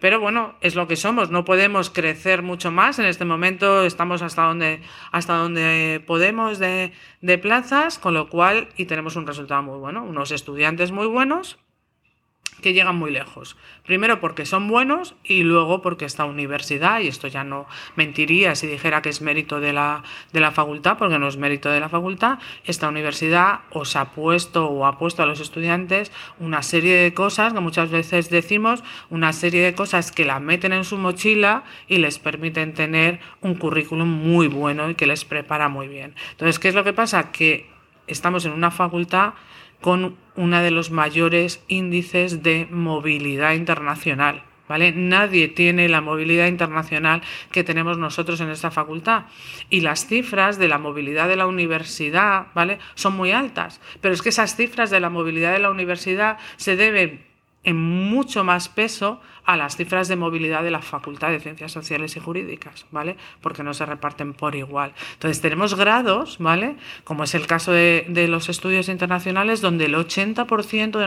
Pero 0.00 0.20
bueno, 0.20 0.54
es 0.60 0.74
lo 0.74 0.86
que 0.86 0.96
somos, 0.96 1.30
no 1.30 1.44
podemos 1.44 1.90
crecer 1.90 2.42
mucho 2.42 2.70
más. 2.70 2.98
En 2.98 3.06
este 3.06 3.24
momento 3.24 3.84
estamos 3.84 4.22
hasta 4.22 4.42
donde, 4.42 4.80
hasta 5.12 5.34
donde 5.34 6.02
podemos 6.06 6.58
de, 6.58 6.92
de 7.20 7.38
plazas, 7.38 7.98
con 7.98 8.14
lo 8.14 8.28
cual, 8.28 8.68
y 8.76 8.84
tenemos 8.84 9.16
un 9.16 9.26
resultado 9.26 9.62
muy 9.62 9.78
bueno, 9.78 10.04
unos 10.04 10.30
estudiantes 10.30 10.92
muy 10.92 11.06
buenos, 11.06 11.58
que 12.60 12.72
llegan 12.72 12.96
muy 12.96 13.10
lejos. 13.10 13.56
Primero 13.86 14.20
porque 14.20 14.46
son 14.46 14.68
buenos 14.68 15.14
y 15.22 15.42
luego 15.42 15.80
porque 15.80 16.04
esta 16.04 16.24
universidad, 16.24 17.00
y 17.00 17.08
esto 17.08 17.28
ya 17.28 17.44
no 17.44 17.66
mentiría 17.96 18.54
si 18.54 18.66
dijera 18.66 19.02
que 19.02 19.08
es 19.08 19.22
mérito 19.22 19.60
de 19.60 19.72
la, 19.72 20.02
de 20.32 20.40
la 20.40 20.50
facultad, 20.50 20.98
porque 20.98 21.18
no 21.18 21.28
es 21.28 21.36
mérito 21.36 21.70
de 21.70 21.80
la 21.80 21.88
facultad, 21.88 22.38
esta 22.64 22.88
universidad 22.88 23.60
os 23.70 23.96
ha 23.96 24.12
puesto 24.12 24.66
o 24.66 24.86
ha 24.86 24.98
puesto 24.98 25.22
a 25.22 25.26
los 25.26 25.40
estudiantes 25.40 26.12
una 26.38 26.62
serie 26.62 26.96
de 26.96 27.14
cosas, 27.14 27.52
que 27.52 27.60
muchas 27.60 27.90
veces 27.90 28.30
decimos, 28.30 28.82
una 29.10 29.32
serie 29.32 29.62
de 29.62 29.74
cosas 29.74 30.12
que 30.12 30.24
la 30.24 30.40
meten 30.40 30.72
en 30.72 30.84
su 30.84 30.98
mochila 30.98 31.64
y 31.86 31.98
les 31.98 32.18
permiten 32.18 32.74
tener 32.74 33.20
un 33.40 33.54
currículum 33.54 34.08
muy 34.08 34.48
bueno 34.48 34.90
y 34.90 34.94
que 34.94 35.06
les 35.06 35.24
prepara 35.24 35.68
muy 35.68 35.88
bien. 35.88 36.14
Entonces, 36.32 36.58
¿qué 36.58 36.68
es 36.68 36.74
lo 36.74 36.84
que 36.84 36.92
pasa? 36.92 37.30
Que 37.30 37.70
estamos 38.06 38.44
en 38.44 38.52
una 38.52 38.70
facultad 38.70 39.34
con 39.80 40.16
uno 40.36 40.62
de 40.62 40.70
los 40.70 40.90
mayores 40.90 41.62
índices 41.68 42.42
de 42.42 42.66
movilidad 42.70 43.52
internacional. 43.52 44.44
¿Vale? 44.68 44.92
Nadie 44.92 45.48
tiene 45.48 45.88
la 45.88 46.02
movilidad 46.02 46.46
internacional 46.46 47.22
que 47.50 47.64
tenemos 47.64 47.96
nosotros 47.96 48.38
en 48.42 48.50
esta 48.50 48.70
facultad. 48.70 49.24
Y 49.70 49.80
las 49.80 50.06
cifras 50.06 50.58
de 50.58 50.68
la 50.68 50.76
movilidad 50.76 51.26
de 51.26 51.36
la 51.36 51.46
universidad, 51.46 52.48
¿vale? 52.54 52.78
Son 52.94 53.16
muy 53.16 53.32
altas. 53.32 53.80
Pero 54.02 54.12
es 54.12 54.20
que 54.20 54.28
esas 54.28 54.56
cifras 54.56 54.90
de 54.90 55.00
la 55.00 55.08
movilidad 55.08 55.54
de 55.54 55.60
la 55.60 55.70
universidad 55.70 56.36
se 56.58 56.76
deben 56.76 57.27
en 57.64 57.76
mucho 57.76 58.44
más 58.44 58.68
peso 58.68 59.20
a 59.44 59.56
las 59.56 59.76
cifras 59.76 60.08
de 60.08 60.16
movilidad 60.16 60.62
de 60.62 60.70
la 60.70 60.82
Facultad 60.82 61.30
de 61.30 61.40
Ciencias 61.40 61.72
Sociales 61.72 62.16
y 62.16 62.20
Jurídicas, 62.20 62.86
¿vale? 62.90 63.16
Porque 63.40 63.62
no 63.62 63.74
se 63.74 63.86
reparten 63.86 64.34
por 64.34 64.54
igual. 64.54 64.92
Entonces 65.14 65.40
tenemos 65.40 65.74
grados, 65.74 66.36
¿vale? 66.38 66.76
Como 67.04 67.24
es 67.24 67.34
el 67.34 67.46
caso 67.46 67.72
de, 67.72 68.04
los 68.28 68.48
estudios 68.48 68.88
internacionales, 68.88 69.60
donde 69.60 69.86
el 69.86 69.94
80% 69.94 70.98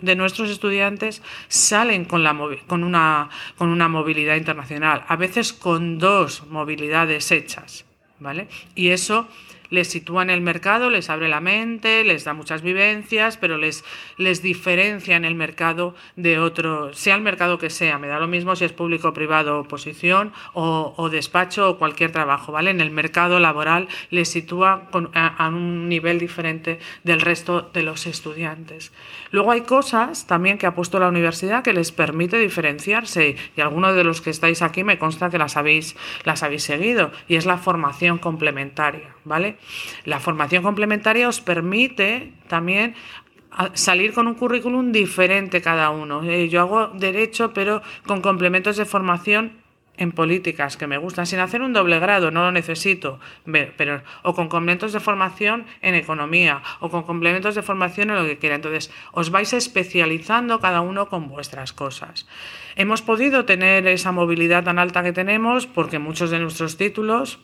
de, 0.00 0.16
nuestros 0.16 0.50
estudiantes 0.50 1.22
salen 1.48 2.04
con, 2.04 2.20
una, 2.22 3.28
con 3.58 3.68
una 3.68 3.88
movilidad 3.88 4.36
internacional, 4.36 5.04
a 5.08 5.16
veces 5.16 5.52
con 5.52 5.98
dos 5.98 6.46
movilidades 6.46 7.30
hechas, 7.32 7.84
¿vale? 8.20 8.48
Y 8.74 8.90
eso 8.90 9.28
les 9.70 9.88
sitúa 9.88 10.22
en 10.22 10.30
el 10.30 10.40
mercado, 10.40 10.90
les 10.90 11.10
abre 11.10 11.28
la 11.28 11.40
mente, 11.40 12.04
les 12.04 12.24
da 12.24 12.34
muchas 12.34 12.62
vivencias, 12.62 13.36
pero 13.36 13.56
les, 13.56 13.84
les 14.16 14.42
diferencia 14.42 15.16
en 15.16 15.24
el 15.24 15.34
mercado 15.34 15.94
de 16.16 16.38
otro, 16.38 16.92
sea 16.92 17.14
el 17.14 17.22
mercado 17.22 17.58
que 17.58 17.70
sea, 17.70 17.98
me 17.98 18.08
da 18.08 18.18
lo 18.18 18.26
mismo 18.26 18.56
si 18.56 18.64
es 18.64 18.72
público, 18.72 19.12
privado, 19.12 19.60
oposición 19.60 20.32
o, 20.52 21.08
despacho 21.10 21.70
o 21.70 21.78
cualquier 21.78 22.12
trabajo, 22.12 22.52
¿vale? 22.52 22.70
En 22.70 22.80
el 22.80 22.90
mercado 22.90 23.40
laboral 23.40 23.88
les 24.10 24.28
sitúa 24.28 24.88
a, 25.14 25.48
un 25.48 25.88
nivel 25.88 26.18
diferente 26.18 26.78
del 27.04 27.20
resto 27.20 27.70
de 27.72 27.82
los 27.82 28.06
estudiantes. 28.06 28.92
Luego 29.30 29.52
hay 29.52 29.62
cosas 29.62 30.26
también 30.26 30.58
que 30.58 30.66
ha 30.66 30.74
puesto 30.74 30.98
la 30.98 31.08
universidad 31.08 31.62
que 31.62 31.72
les 31.72 31.92
permite 31.92 32.38
diferenciarse 32.38 33.36
y 33.56 33.60
algunos 33.60 33.94
de 33.94 34.04
los 34.04 34.20
que 34.20 34.30
estáis 34.30 34.62
aquí 34.62 34.84
me 34.84 34.98
consta 34.98 35.30
que 35.30 35.38
las 35.38 35.56
habéis, 35.56 35.96
las 36.24 36.42
habéis 36.42 36.64
seguido 36.64 37.12
y 37.28 37.36
es 37.36 37.46
la 37.46 37.58
formación 37.58 38.18
complementaria, 38.18 39.14
¿vale? 39.24 39.56
La 40.04 40.20
formación 40.20 40.62
complementaria 40.62 41.28
os 41.28 41.40
permite 41.40 42.32
también 42.48 42.94
salir 43.74 44.12
con 44.12 44.26
un 44.26 44.34
currículum 44.34 44.92
diferente 44.92 45.60
cada 45.60 45.90
uno. 45.90 46.22
Eh, 46.22 46.48
yo 46.48 46.60
hago 46.60 46.88
derecho, 46.88 47.52
pero 47.52 47.82
con 48.06 48.20
complementos 48.20 48.76
de 48.76 48.84
formación 48.84 49.60
en 50.00 50.12
políticas 50.12 50.78
que 50.78 50.86
me 50.86 50.96
gustan, 50.96 51.26
sin 51.26 51.40
hacer 51.40 51.60
un 51.60 51.74
doble 51.74 51.98
grado, 52.00 52.30
no 52.30 52.42
lo 52.42 52.52
necesito, 52.52 53.20
pero, 53.76 54.02
o 54.22 54.34
con 54.34 54.48
complementos 54.48 54.94
de 54.94 55.00
formación 55.00 55.66
en 55.82 55.94
economía, 55.94 56.62
o 56.80 56.88
con 56.88 57.02
complementos 57.02 57.54
de 57.54 57.60
formación 57.60 58.08
en 58.08 58.16
lo 58.16 58.24
que 58.24 58.38
quiera. 58.38 58.56
Entonces, 58.56 58.90
os 59.12 59.30
vais 59.30 59.52
especializando 59.52 60.58
cada 60.58 60.80
uno 60.80 61.10
con 61.10 61.28
vuestras 61.28 61.74
cosas. 61.74 62.26
Hemos 62.76 63.02
podido 63.02 63.44
tener 63.44 63.86
esa 63.88 64.10
movilidad 64.10 64.64
tan 64.64 64.78
alta 64.78 65.02
que 65.02 65.12
tenemos 65.12 65.66
porque 65.66 65.98
muchos 65.98 66.30
de 66.30 66.38
nuestros 66.38 66.78
títulos 66.78 67.38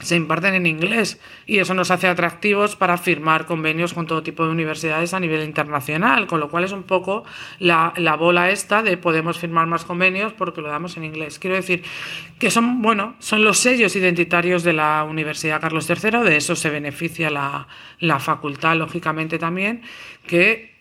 se 0.00 0.16
imparten 0.16 0.54
en 0.54 0.66
inglés 0.66 1.20
y 1.46 1.58
eso 1.58 1.72
nos 1.72 1.90
hace 1.90 2.08
atractivos 2.08 2.74
para 2.74 2.98
firmar 2.98 3.46
convenios 3.46 3.94
con 3.94 4.06
todo 4.06 4.22
tipo 4.22 4.44
de 4.44 4.50
universidades 4.50 5.14
a 5.14 5.20
nivel 5.20 5.44
internacional, 5.44 6.26
con 6.26 6.40
lo 6.40 6.50
cual 6.50 6.64
es 6.64 6.72
un 6.72 6.82
poco 6.82 7.24
la, 7.60 7.92
la, 7.96 8.16
bola 8.16 8.50
esta 8.50 8.82
de 8.82 8.96
podemos 8.96 9.38
firmar 9.38 9.66
más 9.66 9.84
convenios 9.84 10.32
porque 10.32 10.60
lo 10.60 10.68
damos 10.68 10.96
en 10.96 11.04
inglés. 11.04 11.38
Quiero 11.38 11.56
decir 11.56 11.84
que 12.38 12.50
son, 12.50 12.82
bueno, 12.82 13.14
son 13.20 13.44
los 13.44 13.58
sellos 13.58 13.94
identitarios 13.94 14.64
de 14.64 14.72
la 14.72 15.04
Universidad 15.04 15.60
Carlos 15.60 15.88
III, 15.88 16.24
de 16.24 16.36
eso 16.36 16.56
se 16.56 16.70
beneficia 16.70 17.30
la, 17.30 17.68
la 18.00 18.18
facultad, 18.18 18.76
lógicamente 18.76 19.38
también, 19.38 19.82
que 20.26 20.73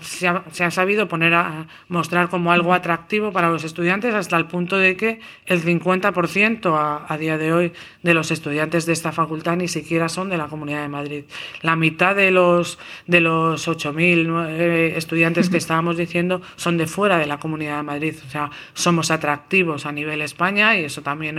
se, 0.00 0.28
ha, 0.64 0.70
sabido 0.70 1.08
poner 1.08 1.34
a 1.34 1.66
mostrar 1.88 2.28
como 2.28 2.52
algo 2.52 2.72
atractivo 2.72 3.32
para 3.32 3.50
los 3.50 3.64
estudiantes 3.64 4.14
hasta 4.14 4.36
el 4.36 4.46
punto 4.46 4.76
de 4.76 4.96
que 4.96 5.20
el 5.46 5.62
50% 5.62 6.74
a, 6.76 7.12
a, 7.12 7.18
día 7.18 7.36
de 7.36 7.52
hoy 7.52 7.72
de 8.02 8.14
los 8.14 8.30
estudiantes 8.30 8.86
de 8.86 8.92
esta 8.92 9.10
facultad 9.10 9.56
ni 9.56 9.66
siquiera 9.66 10.08
son 10.08 10.28
de 10.28 10.38
la 10.38 10.46
Comunidad 10.46 10.82
de 10.82 10.88
Madrid. 10.88 11.24
La 11.62 11.74
mitad 11.74 12.14
de 12.14 12.30
los, 12.30 12.78
de 13.06 13.20
los 13.20 13.66
8.000 13.66 14.96
estudiantes 14.96 15.50
que 15.50 15.56
estábamos 15.58 15.96
diciendo 15.96 16.42
son 16.56 16.76
de 16.76 16.86
fuera 16.86 17.18
de 17.18 17.26
la 17.26 17.38
Comunidad 17.38 17.78
de 17.78 17.82
Madrid. 17.82 18.14
O 18.26 18.30
sea, 18.30 18.50
somos 18.74 19.10
atractivos 19.10 19.84
a 19.86 19.92
nivel 19.92 20.22
España 20.22 20.76
y 20.76 20.84
eso 20.84 21.02
también 21.02 21.38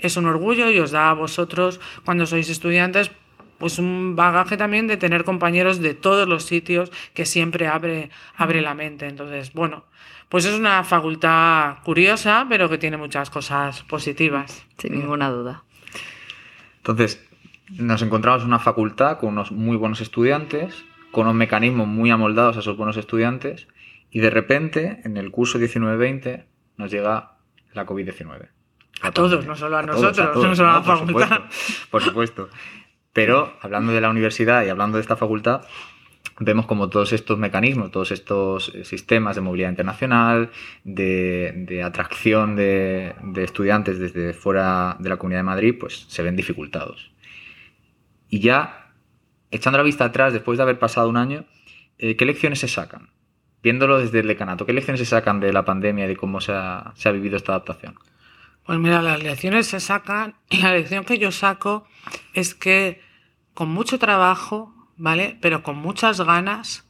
es 0.00 0.16
un 0.16 0.26
orgullo 0.26 0.70
y 0.70 0.78
os 0.78 0.90
da 0.90 1.10
a 1.10 1.14
vosotros, 1.14 1.80
cuando 2.04 2.26
sois 2.26 2.48
estudiantes, 2.48 3.10
pues 3.58 3.78
un 3.78 4.16
bagaje 4.16 4.56
también 4.56 4.86
de 4.86 4.96
tener 4.96 5.24
compañeros 5.24 5.80
de 5.80 5.94
todos 5.94 6.28
los 6.28 6.44
sitios 6.44 6.92
que 7.14 7.26
siempre 7.26 7.66
abre, 7.66 8.10
abre 8.36 8.60
la 8.60 8.74
mente. 8.74 9.06
Entonces, 9.06 9.52
bueno, 9.52 9.84
pues 10.28 10.44
es 10.44 10.58
una 10.58 10.82
facultad 10.84 11.78
curiosa, 11.84 12.46
pero 12.48 12.68
que 12.68 12.78
tiene 12.78 12.96
muchas 12.96 13.30
cosas 13.30 13.82
positivas. 13.84 14.66
Sin 14.76 14.98
ninguna 14.98 15.30
duda. 15.30 15.64
Entonces, 16.78 17.24
nos 17.70 18.02
encontramos 18.02 18.42
en 18.42 18.48
una 18.48 18.58
facultad 18.58 19.18
con 19.18 19.30
unos 19.30 19.52
muy 19.52 19.76
buenos 19.76 20.00
estudiantes, 20.00 20.84
con 21.10 21.22
unos 21.26 21.34
mecanismos 21.34 21.86
muy 21.86 22.10
amoldados 22.10 22.56
a 22.56 22.60
esos 22.60 22.76
buenos 22.76 22.96
estudiantes, 22.96 23.68
y 24.10 24.20
de 24.20 24.30
repente, 24.30 25.00
en 25.04 25.16
el 25.16 25.30
curso 25.30 25.58
19-20, 25.58 26.44
nos 26.76 26.90
llega 26.90 27.32
la 27.72 27.86
COVID-19. 27.86 28.48
A 29.02 29.10
todos, 29.10 29.46
no 29.46 29.54
solo 29.54 29.76
a, 29.76 29.82
nosotros, 29.82 30.36
no 30.36 30.54
solo 30.54 30.70
a 30.70 30.72
la 30.74 30.82
facultad. 30.82 31.40
por 31.90 32.02
supuesto. 32.02 32.48
Pero 33.16 33.54
hablando 33.62 33.92
de 33.94 34.02
la 34.02 34.10
universidad 34.10 34.62
y 34.66 34.68
hablando 34.68 34.98
de 34.98 35.00
esta 35.00 35.16
facultad, 35.16 35.62
vemos 36.38 36.66
como 36.66 36.90
todos 36.90 37.14
estos 37.14 37.38
mecanismos, 37.38 37.90
todos 37.90 38.10
estos 38.10 38.70
eh, 38.74 38.84
sistemas 38.84 39.36
de 39.36 39.40
movilidad 39.40 39.70
internacional, 39.70 40.50
de, 40.84 41.82
atracción 41.82 42.56
de, 42.56 43.14
estudiantes 43.36 43.98
desde 43.98 44.34
fuera 44.34 44.96
de 44.98 45.08
la 45.08 45.16
Comunidad 45.16 45.38
de 45.38 45.44
Madrid, 45.44 45.74
pues 45.80 46.04
se 46.08 46.22
ven 46.22 46.36
dificultados. 46.36 47.10
Y 48.28 48.40
ya, 48.40 48.92
echando 49.50 49.78
la 49.78 49.84
vista 49.84 50.04
atrás, 50.04 50.34
después 50.34 50.58
de 50.58 50.64
haber 50.64 50.78
pasado 50.78 51.08
un 51.08 51.16
año, 51.16 51.46
eh, 51.96 52.16
¿qué 52.16 52.26
lecciones 52.26 52.58
se 52.58 52.68
sacan? 52.68 53.08
Viéndolo 53.62 53.98
desde 53.98 54.20
el 54.20 54.26
decanato, 54.26 54.66
¿qué 54.66 54.74
lecciones 54.74 55.00
se 55.00 55.06
sacan 55.06 55.40
de 55.40 55.54
la 55.54 55.64
pandemia 55.64 56.04
y 56.04 56.08
de 56.08 56.16
cómo 56.16 56.42
se 56.42 56.52
ha, 56.52 56.92
se 56.96 57.08
ha 57.08 57.12
vivido 57.12 57.38
esta 57.38 57.52
adaptación? 57.52 57.94
Pues 58.66 58.78
mira, 58.78 59.00
las 59.00 59.22
lecciones 59.22 59.68
se 59.68 59.80
sacan 59.80 60.34
y 60.50 60.58
la 60.60 60.74
lección 60.74 61.06
que 61.06 61.16
yo 61.16 61.32
saco 61.32 61.88
es 62.34 62.54
que 62.54 63.05
con 63.56 63.70
mucho 63.70 63.98
trabajo, 63.98 64.74
¿vale? 64.98 65.38
Pero 65.40 65.62
con 65.62 65.76
muchas 65.76 66.20
ganas, 66.20 66.86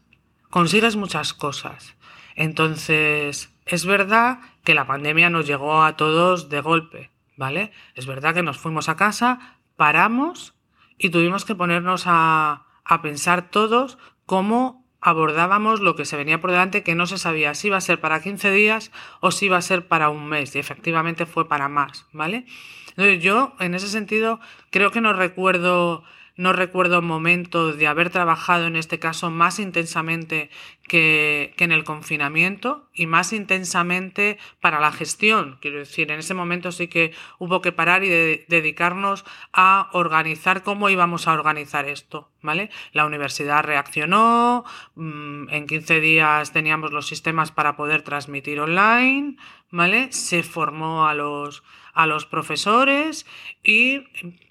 consigues 0.50 0.96
muchas 0.96 1.32
cosas. 1.32 1.96
Entonces, 2.34 3.54
es 3.66 3.86
verdad 3.86 4.40
que 4.64 4.74
la 4.74 4.84
pandemia 4.84 5.30
nos 5.30 5.46
llegó 5.46 5.84
a 5.84 5.96
todos 5.96 6.48
de 6.48 6.60
golpe, 6.60 7.12
¿vale? 7.36 7.70
Es 7.94 8.06
verdad 8.06 8.34
que 8.34 8.42
nos 8.42 8.58
fuimos 8.58 8.88
a 8.88 8.96
casa, 8.96 9.58
paramos 9.76 10.54
y 10.98 11.10
tuvimos 11.10 11.44
que 11.44 11.54
ponernos 11.54 12.02
a, 12.06 12.66
a 12.84 13.00
pensar 13.00 13.48
todos 13.48 13.96
cómo 14.26 14.84
abordábamos 15.00 15.78
lo 15.78 15.94
que 15.94 16.04
se 16.04 16.16
venía 16.16 16.40
por 16.40 16.50
delante, 16.50 16.82
que 16.82 16.96
no 16.96 17.06
se 17.06 17.16
sabía 17.16 17.54
si 17.54 17.68
iba 17.68 17.76
a 17.76 17.80
ser 17.80 18.00
para 18.00 18.20
15 18.20 18.50
días 18.50 18.90
o 19.20 19.30
si 19.30 19.46
iba 19.46 19.56
a 19.56 19.62
ser 19.62 19.86
para 19.86 20.08
un 20.08 20.26
mes, 20.26 20.56
y 20.56 20.58
efectivamente 20.58 21.26
fue 21.26 21.46
para 21.46 21.68
más, 21.68 22.06
¿vale? 22.12 22.44
Yo, 23.20 23.54
en 23.60 23.76
ese 23.76 23.86
sentido, 23.86 24.40
creo 24.70 24.90
que 24.90 25.00
no 25.00 25.12
recuerdo 25.12 26.02
no 26.36 26.52
recuerdo 26.52 27.00
momentos 27.00 27.78
de 27.78 27.86
haber 27.86 28.10
trabajado 28.10 28.66
en 28.66 28.76
este 28.76 28.98
caso 28.98 29.30
más 29.30 29.58
intensamente 29.58 30.50
que, 30.86 31.54
en 31.58 31.72
el 31.72 31.84
confinamiento 31.84 32.88
y 32.92 33.06
más 33.06 33.32
intensamente 33.32 34.38
para 34.60 34.78
la 34.78 34.92
gestión. 34.92 35.58
Quiero 35.60 35.78
decir, 35.78 36.10
en 36.12 36.18
ese 36.18 36.34
momento 36.34 36.72
sí 36.72 36.88
que 36.88 37.12
hubo 37.38 37.62
que 37.62 37.72
parar 37.72 38.04
y 38.04 38.08
dedicarnos 38.08 39.24
a 39.52 39.88
organizar 39.92 40.62
cómo 40.62 40.90
íbamos 40.90 41.26
a 41.26 41.32
organizar 41.32 41.86
esto. 41.88 42.30
¿Vale? 42.42 42.70
La 42.92 43.06
universidad 43.06 43.64
reaccionó, 43.64 44.64
mm, 44.94 45.48
en 45.50 45.66
15 45.66 46.00
días 46.00 46.52
teníamos 46.52 46.92
los 46.92 47.08
sistemas 47.08 47.50
para 47.50 47.74
poder 47.74 48.02
transmitir 48.02 48.60
online, 48.60 49.36
¿vale? 49.70 50.12
Se 50.12 50.44
formó 50.44 51.08
a 51.08 51.14
los, 51.14 51.64
a 51.92 52.06
los 52.06 52.24
profesores 52.24 53.26
y 53.64 54.04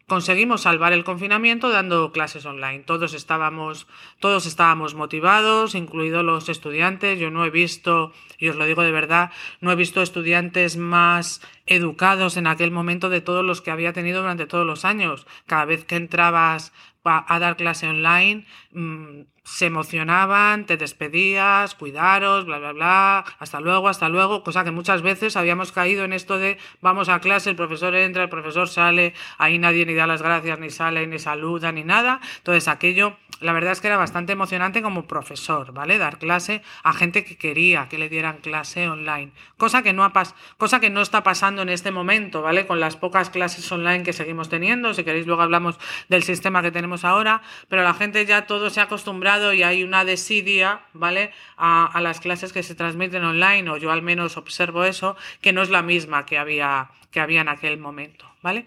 conseguimos 0.07 0.61
salvar 0.61 0.93
el 0.93 1.03
confinamiento 1.03 1.69
dando 1.69 2.11
clases 2.11 2.45
online. 2.45 2.79
Todos 2.79 3.13
estábamos, 3.13 3.87
todos 4.19 4.45
estábamos 4.45 4.93
motivados, 4.93 5.75
incluidos 5.75 6.23
los 6.23 6.49
estudiantes. 6.49 7.19
Yo 7.19 7.31
no 7.31 7.45
he 7.45 7.49
visto, 7.49 8.13
y 8.37 8.49
os 8.49 8.55
lo 8.55 8.65
digo 8.65 8.83
de 8.83 8.91
verdad, 8.91 9.31
no 9.61 9.71
he 9.71 9.75
visto 9.75 10.01
estudiantes 10.01 10.77
más 10.77 11.41
educados 11.65 12.37
en 12.37 12.47
aquel 12.47 12.71
momento 12.71 13.09
de 13.09 13.21
todos 13.21 13.43
los 13.43 13.61
que 13.61 13.71
había 13.71 13.93
tenido 13.93 14.21
durante 14.21 14.45
todos 14.45 14.65
los 14.65 14.85
años. 14.85 15.25
Cada 15.47 15.65
vez 15.65 15.85
que 15.85 15.95
entrabas 15.95 16.71
a 17.05 17.39
dar 17.39 17.55
clase 17.55 17.87
online, 17.87 18.45
mm, 18.71 19.21
se 19.45 19.67
emocionaban, 19.67 20.65
te 20.65 20.75
despedías, 20.75 21.75
cuidaros, 21.75 22.45
bla, 22.45 22.57
bla, 22.57 22.71
bla, 22.71 23.25
hasta 23.37 23.59
luego, 23.59 23.87
hasta 23.87 24.09
luego, 24.09 24.43
cosa 24.43 24.63
que 24.63 24.71
muchas 24.71 25.03
veces 25.03 25.37
habíamos 25.37 25.71
caído 25.71 26.03
en 26.03 26.13
esto 26.13 26.39
de 26.39 26.57
vamos 26.81 27.09
a 27.09 27.19
clase, 27.19 27.51
el 27.51 27.55
profesor 27.55 27.95
entra, 27.95 28.23
el 28.23 28.29
profesor 28.29 28.67
sale, 28.67 29.13
ahí 29.37 29.59
nadie 29.59 29.85
ni 29.85 29.93
da 29.93 30.07
las 30.07 30.23
gracias, 30.23 30.59
ni 30.59 30.71
sale, 30.71 31.05
ni 31.05 31.19
saluda, 31.19 31.71
ni 31.71 31.83
nada. 31.83 32.21
Entonces 32.37 32.67
aquello, 32.67 33.17
la 33.41 33.53
verdad 33.53 33.73
es 33.73 33.81
que 33.81 33.87
era 33.87 33.97
bastante 33.97 34.33
emocionante 34.33 34.81
como 34.81 35.07
profesor, 35.07 35.73
¿vale? 35.73 35.97
Dar 35.97 36.17
clase 36.19 36.61
a 36.83 36.93
gente 36.93 37.23
que 37.25 37.37
quería 37.37 37.87
que 37.89 37.97
le 37.97 38.09
dieran 38.09 38.37
clase 38.37 38.87
online, 38.87 39.31
cosa 39.57 39.83
que 39.83 39.93
no, 39.93 40.03
ha 40.03 40.13
pas 40.13 40.35
cosa 40.57 40.79
que 40.79 40.89
no 40.89 41.01
está 41.01 41.23
pasando 41.23 41.61
en 41.61 41.69
este 41.69 41.91
momento, 41.91 42.41
¿vale? 42.41 42.65
Con 42.65 42.79
las 42.79 42.95
pocas 42.95 43.29
clases 43.29 43.69
online 43.71 44.03
que 44.03 44.13
seguimos 44.13 44.49
teniendo, 44.49 44.93
si 44.93 45.03
queréis 45.03 45.27
luego 45.27 45.41
hablamos 45.41 45.77
del 46.09 46.23
sistema 46.23 46.61
que 46.61 46.71
tenemos 46.71 47.03
ahora, 47.03 47.41
pero 47.69 47.83
la 47.83 47.93
gente 47.93 48.25
ya 48.25 48.45
todo 48.45 48.69
se 48.69 48.79
ha 48.79 48.83
acostumbrado 48.83 49.53
y 49.53 49.63
hay 49.63 49.83
una 49.83 50.05
desidia, 50.05 50.81
¿vale? 50.93 51.31
A, 51.57 51.85
a, 51.85 52.01
las 52.01 52.19
clases 52.19 52.53
que 52.53 52.63
se 52.63 52.75
transmiten 52.75 53.23
online, 53.23 53.69
o 53.69 53.77
yo 53.77 53.91
al 53.91 54.01
menos 54.01 54.37
observo 54.37 54.83
eso, 54.83 55.15
que 55.41 55.53
no 55.53 55.61
es 55.61 55.69
la 55.69 55.81
misma 55.81 56.25
que 56.25 56.37
había, 56.37 56.89
que 57.15 57.21
había 57.21 57.39
en 57.39 57.47
aquel 57.47 57.77
momento, 57.77 58.29
¿vale? 58.43 58.65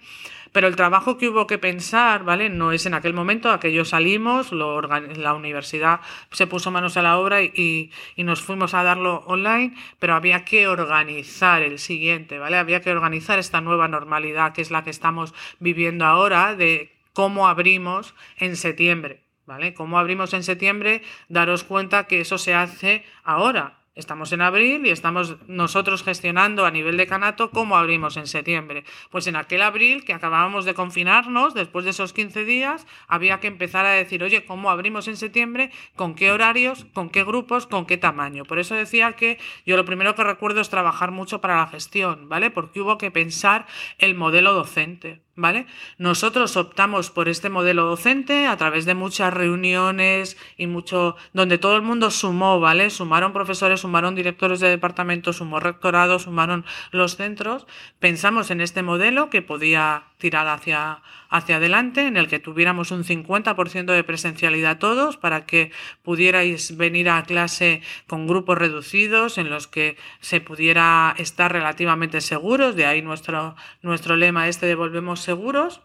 Pero 0.52 0.69
el 0.69 0.75
trabajo 0.75 1.19
que 1.19 1.28
hubo 1.28 1.47
que 1.47 1.59
pensar, 1.59 2.25
¿vale? 2.25 2.49
No 2.49 2.73
es 2.73 2.87
en 2.87 2.95
aquel 2.95 3.12
momento, 3.12 3.50
aquello 3.50 3.85
salimos, 3.85 4.52
lo 4.52 4.81
la 4.81 5.35
universidad 5.35 6.00
se 6.31 6.47
puso 6.47 6.71
manos 6.71 6.97
a 6.97 7.02
la 7.02 7.19
obra 7.19 7.43
y, 7.43 7.90
y, 8.17 8.25
nos 8.25 8.40
fuimos 8.40 8.73
a 8.73 8.83
darlo 8.83 9.23
online, 9.26 9.76
pero 9.99 10.14
había 10.14 10.47
que 10.47 10.67
organizar 10.67 11.61
el 11.61 11.78
siguiente, 11.78 12.38
¿vale? 12.38 12.57
Había 12.57 12.81
que 12.81 12.90
organizar 12.90 13.38
esta 13.38 13.61
nueva 13.61 13.87
normalidad 13.87 14.55
que 14.55 14.62
es 14.62 14.71
la 14.71 14.83
que 14.83 14.88
estamos 14.88 15.35
viviendo 15.59 16.07
ahora 16.07 16.55
de 16.55 16.90
cómo 17.12 17.49
abrimos 17.49 18.14
en 18.38 18.57
septiembre, 18.57 19.25
¿vale? 19.45 19.75
Como 19.75 19.99
abrimos 19.99 20.33
en 20.33 20.43
septiembre, 20.43 21.02
daros 21.28 21.64
cuenta 21.64 22.05
que 22.05 22.23
eso 22.23 22.38
se 22.38 22.55
hace 22.55 23.05
ahora. 23.25 23.77
Estamos 23.99 24.31
en 24.31 24.43
abril 24.43 24.87
y 24.87 24.90
estamos 24.90 25.35
nosotros 25.49 26.05
gestionando 26.05 26.64
a 26.64 26.71
nivel 26.71 26.97
de 26.97 27.09
Canato 27.09 27.50
cómo 27.50 27.76
abrimos 27.76 28.17
en 28.17 28.28
septiembre. 28.28 28.85
Pues 29.11 29.26
en 29.26 29.35
aquel 29.35 29.61
abril 29.61 30.05
que 30.05 30.12
acabábamos 30.12 30.64
de 30.64 30.75
confinarnos, 30.75 31.52
después 31.52 31.85
de 31.85 31.90
esos 31.90 32.12
15 32.12 32.45
días, 32.45 32.87
había 33.09 33.40
que 33.40 33.49
empezar 33.49 33.87
a 33.87 33.90
decir, 33.90 34.23
oye, 34.23 34.45
¿cómo 34.45 34.71
abrimos 34.71 35.09
en 35.09 35.17
septiembre? 35.17 35.73
¿Con 35.97 36.14
qué 36.14 36.31
horarios? 36.31 36.87
¿Con 36.95 37.11
qué 37.11 37.25
grupos? 37.25 37.67
¿Con 37.67 37.87
qué 37.87 37.97
tamaño? 37.97 38.45
Por 38.45 38.61
eso 38.61 38.76
decía 38.76 39.14
que 39.14 39.37
yo 39.67 39.76
lo 39.76 39.85
primero 39.85 40.14
que 40.14 40.23
recuerdo 40.23 40.61
es 40.61 40.71
trabajar 40.71 41.11
mucho 41.11 41.40
para 41.40 41.57
la 41.57 41.67
gestión, 41.67 42.28
¿vale? 42.28 42.52
Porque 42.52 42.81
hubo 42.81 42.99
que 42.99 43.11
pensar 43.11 43.67
el 43.99 44.14
modelo 44.14 44.55
docente. 44.55 45.27
¿Vale? 45.40 45.66
Nosotros 45.99 46.57
optamos 46.57 47.11
por 47.11 47.28
este 47.28 47.49
modelo 47.49 47.85
docente 47.85 48.49
a 48.49 48.57
través 48.57 48.87
de 48.87 48.97
muchas 48.97 49.33
reuniones 49.33 50.37
y 50.57 50.66
mucho, 50.66 51.14
donde 51.33 51.59
todo 51.59 51.76
el 51.76 51.83
mundo 51.83 52.11
sumó, 52.11 52.59
¿vale? 52.59 52.90
Sumaron 52.90 53.33
profesores, 53.33 53.78
sumaron 53.78 54.16
directores 54.16 54.59
de 54.59 54.68
departamento, 54.68 55.33
sumó 55.33 55.61
rectorado, 55.61 56.18
sumaron 56.18 56.64
los 56.90 57.14
centros. 57.14 57.68
Pensamos 58.00 58.50
en 58.50 58.61
este 58.61 58.83
modelo 58.83 59.30
que 59.30 59.40
podía 59.40 60.09
tirar 60.18 60.48
hacia, 60.48 61.02
hacia 61.30 61.56
adelante, 61.56 62.06
en 62.06 62.16
el 62.16 62.28
que 62.28 62.38
tuviéramos 62.38 62.90
un 62.90 63.04
50% 63.04 63.87
de 63.87 64.04
presencialidad 64.04 64.78
todos, 64.78 65.16
para 65.16 65.46
que 65.46 65.72
pudierais 66.02 66.76
venir 66.76 67.08
a 67.08 67.22
clase 67.22 67.82
con 68.06 68.26
grupos 68.26 68.58
reducidos, 68.58 69.38
en 69.38 69.48
los 69.48 69.66
que 69.66 69.96
se 70.20 70.40
pudiera 70.40 71.14
estar 71.18 71.52
relativamente 71.52 72.20
seguros, 72.20 72.76
de 72.76 72.87
ahí 72.87 73.02
nuestro, 73.02 73.57
nuestro 73.83 74.16
lema 74.16 74.48
este 74.48 74.66
de 74.66 74.74
volvemos 74.74 75.20
seguros. 75.20 75.81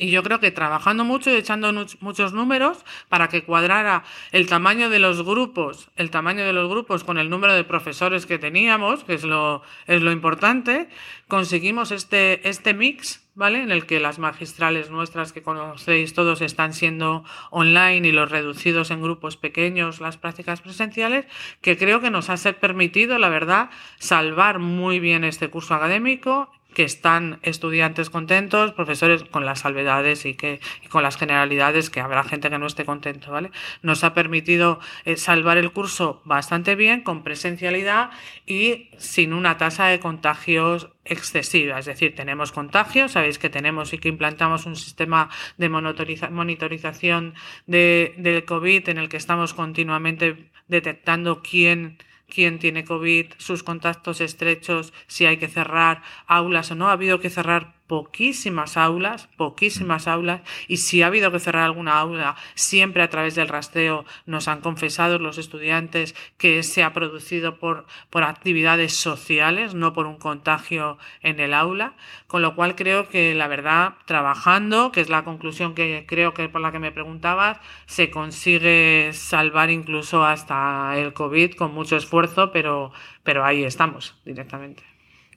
Y 0.00 0.10
yo 0.10 0.22
creo 0.22 0.40
que 0.40 0.50
trabajando 0.50 1.04
mucho 1.04 1.30
y 1.30 1.34
echando 1.34 1.70
muchos 2.00 2.32
números 2.32 2.86
para 3.10 3.28
que 3.28 3.44
cuadrara 3.44 4.02
el 4.32 4.48
tamaño 4.48 4.88
de 4.88 4.98
los 4.98 5.22
grupos, 5.22 5.90
el 5.94 6.10
tamaño 6.10 6.42
de 6.42 6.54
los 6.54 6.70
grupos 6.70 7.04
con 7.04 7.18
el 7.18 7.28
número 7.28 7.52
de 7.52 7.64
profesores 7.64 8.24
que 8.24 8.38
teníamos, 8.38 9.04
que 9.04 9.12
es 9.12 9.24
lo, 9.24 9.60
es 9.86 10.00
lo 10.00 10.10
importante, 10.10 10.88
conseguimos 11.28 11.90
este, 11.90 12.48
este 12.48 12.72
mix, 12.72 13.28
¿vale? 13.34 13.62
En 13.62 13.70
el 13.70 13.84
que 13.84 14.00
las 14.00 14.18
magistrales 14.18 14.88
nuestras 14.88 15.34
que 15.34 15.42
conocéis 15.42 16.14
todos 16.14 16.40
están 16.40 16.72
siendo 16.72 17.22
online 17.50 18.08
y 18.08 18.12
los 18.12 18.30
reducidos 18.30 18.90
en 18.90 19.02
grupos 19.02 19.36
pequeños, 19.36 20.00
las 20.00 20.16
prácticas 20.16 20.62
presenciales, 20.62 21.26
que 21.60 21.76
creo 21.76 22.00
que 22.00 22.10
nos 22.10 22.30
ha 22.30 22.36
permitido, 22.54 23.18
la 23.18 23.28
verdad, 23.28 23.68
salvar 23.98 24.60
muy 24.60 24.98
bien 24.98 25.24
este 25.24 25.50
curso 25.50 25.74
académico 25.74 26.50
que 26.74 26.84
están 26.84 27.38
estudiantes 27.42 28.10
contentos, 28.10 28.72
profesores 28.72 29.24
con 29.24 29.44
las 29.44 29.60
salvedades 29.60 30.24
y 30.24 30.34
que 30.34 30.60
con 30.88 31.02
las 31.02 31.16
generalidades 31.16 31.90
que 31.90 32.00
habrá 32.00 32.24
gente 32.24 32.50
que 32.50 32.58
no 32.58 32.66
esté 32.66 32.84
contento, 32.84 33.32
¿vale? 33.32 33.50
Nos 33.82 34.04
ha 34.04 34.14
permitido 34.14 34.80
eh, 35.04 35.16
salvar 35.16 35.58
el 35.58 35.72
curso 35.72 36.22
bastante 36.24 36.74
bien 36.74 37.02
con 37.02 37.22
presencialidad 37.22 38.10
y 38.46 38.90
sin 38.98 39.32
una 39.32 39.56
tasa 39.56 39.86
de 39.86 40.00
contagios 40.00 40.88
excesiva, 41.04 41.78
es 41.78 41.86
decir, 41.86 42.14
tenemos 42.14 42.52
contagios, 42.52 43.12
sabéis 43.12 43.38
que 43.38 43.50
tenemos 43.50 43.92
y 43.92 43.98
que 43.98 44.08
implantamos 44.08 44.66
un 44.66 44.76
sistema 44.76 45.28
de 45.56 45.68
monitorización 45.68 47.34
de, 47.66 48.14
del 48.18 48.44
COVID 48.44 48.88
en 48.88 48.98
el 48.98 49.08
que 49.08 49.16
estamos 49.16 49.54
continuamente 49.54 50.50
detectando 50.68 51.42
quién 51.42 51.98
quién 52.30 52.58
tiene 52.58 52.84
COVID, 52.84 53.26
sus 53.36 53.62
contactos 53.62 54.22
estrechos, 54.22 54.94
si 55.06 55.26
hay 55.26 55.36
que 55.36 55.48
cerrar 55.48 56.02
aulas 56.26 56.70
o 56.70 56.74
no. 56.74 56.88
Ha 56.88 56.92
habido 56.92 57.20
que 57.20 57.28
cerrar 57.28 57.79
poquísimas 57.90 58.76
aulas, 58.76 59.28
poquísimas 59.36 60.06
aulas, 60.06 60.42
y 60.68 60.76
si 60.76 61.02
ha 61.02 61.08
habido 61.08 61.32
que 61.32 61.40
cerrar 61.40 61.64
alguna 61.64 61.98
aula, 61.98 62.36
siempre 62.54 63.02
a 63.02 63.10
través 63.10 63.34
del 63.34 63.48
rastreo 63.48 64.04
nos 64.26 64.46
han 64.46 64.60
confesado 64.60 65.18
los 65.18 65.38
estudiantes 65.38 66.14
que 66.38 66.62
se 66.62 66.84
ha 66.84 66.92
producido 66.92 67.58
por, 67.58 67.86
por 68.08 68.22
actividades 68.22 68.92
sociales, 68.94 69.74
no 69.74 69.92
por 69.92 70.06
un 70.06 70.18
contagio 70.18 70.98
en 71.20 71.40
el 71.40 71.52
aula, 71.52 71.94
con 72.28 72.42
lo 72.42 72.54
cual 72.54 72.76
creo 72.76 73.08
que 73.08 73.34
la 73.34 73.48
verdad, 73.48 73.94
trabajando, 74.04 74.92
que 74.92 75.00
es 75.00 75.08
la 75.08 75.24
conclusión 75.24 75.74
que 75.74 76.04
creo 76.06 76.32
que 76.32 76.48
por 76.48 76.60
la 76.60 76.70
que 76.70 76.78
me 76.78 76.92
preguntabas, 76.92 77.58
se 77.86 78.08
consigue 78.08 79.10
salvar 79.14 79.68
incluso 79.68 80.24
hasta 80.24 80.96
el 80.96 81.12
COVID 81.12 81.54
con 81.54 81.74
mucho 81.74 81.96
esfuerzo, 81.96 82.52
pero, 82.52 82.92
pero 83.24 83.44
ahí 83.44 83.64
estamos 83.64 84.14
directamente. 84.24 84.84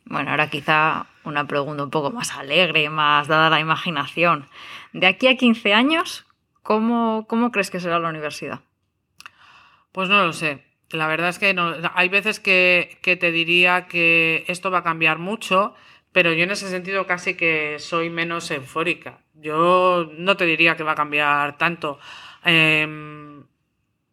Bueno, 0.06 0.30
ahora 0.30 0.52
quizá 0.52 1.08
una 1.24 1.48
pregunta 1.48 1.84
un 1.84 1.90
poco 1.90 2.12
más 2.12 2.32
alegre, 2.32 2.90
más 2.90 3.28
dada 3.28 3.50
la 3.50 3.60
imaginación. 3.60 4.48
De 4.92 5.08
aquí 5.08 5.28
a 5.28 5.38
15 5.38 5.74
años, 5.74 6.26
¿cómo, 6.62 7.26
cómo 7.28 7.52
crees 7.52 7.72
que 7.72 7.80
será 7.80 8.00
la 8.00 8.10
universidad? 8.10 8.62
Pues 9.92 10.10
no 10.10 10.26
lo 10.26 10.34
sé. 10.34 10.64
La 10.90 11.08
verdad 11.08 11.30
es 11.30 11.40
que 11.40 11.54
no, 11.54 11.74
hay 11.96 12.10
veces 12.10 12.40
que, 12.40 13.00
que 13.02 13.16
te 13.16 13.32
diría 13.32 13.88
que 13.88 14.44
esto 14.48 14.70
va 14.70 14.80
a 14.80 14.84
cambiar 14.84 15.18
mucho, 15.18 15.76
pero 16.12 16.32
yo 16.34 16.44
en 16.44 16.52
ese 16.52 16.70
sentido 16.70 17.08
casi 17.08 17.36
que 17.36 17.78
soy 17.80 18.10
menos 18.10 18.50
eufórica. 18.52 19.20
Yo 19.34 20.10
no 20.16 20.38
te 20.38 20.46
diría 20.46 20.78
que 20.78 20.84
va 20.84 20.92
a 20.92 20.96
cambiar 20.96 21.58
tanto. 21.58 22.00
Em, 22.46 23.44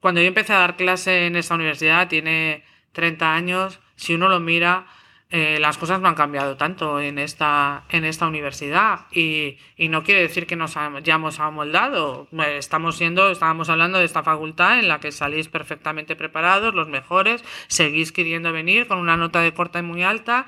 cuando 0.01 0.21
yo 0.23 0.29
empecé 0.29 0.55
a 0.55 0.61
dar 0.61 0.77
clase 0.77 1.27
en 1.27 1.37
esta 1.37 1.55
universidad, 1.55 2.09
tiene 2.09 2.65
30 2.93 3.35
años, 3.35 3.81
si 3.97 4.15
uno 4.15 4.29
lo 4.29 4.41
mira, 4.41 4.87
eh, 5.33 5.59
las 5.61 5.79
cosas 5.79 6.01
no 6.01 6.09
han 6.09 6.17
cambiado 6.17 6.57
tanto 6.57 7.01
en 7.01 7.19
esta, 7.19 7.85
en 7.89 8.05
esta 8.05 8.27
universidad. 8.27 9.07
Y, 9.13 9.59
y 9.77 9.89
no 9.89 10.03
quiere 10.03 10.23
decir 10.23 10.47
que 10.47 10.57
nos 10.57 10.77
hayamos 10.77 11.39
amoldado. 11.39 12.27
Eh, 12.33 12.57
estamos 12.59 12.97
siendo, 12.97 13.31
estábamos 13.31 13.69
hablando 13.69 13.99
de 13.99 14.05
esta 14.05 14.25
facultad 14.25 14.81
en 14.81 14.89
la 14.89 14.99
que 14.99 15.13
salís 15.13 15.49
perfectamente 15.49 16.17
preparados, 16.17 16.75
los 16.75 16.89
mejores, 16.89 17.45
seguís 17.69 18.11
queriendo 18.11 18.53
venir 18.53 18.89
con 18.89 18.99
una 18.99 19.17
nota 19.17 19.41
de 19.41 19.55
corta 19.55 19.79
y 19.79 19.83
muy 19.83 20.03
alta. 20.03 20.47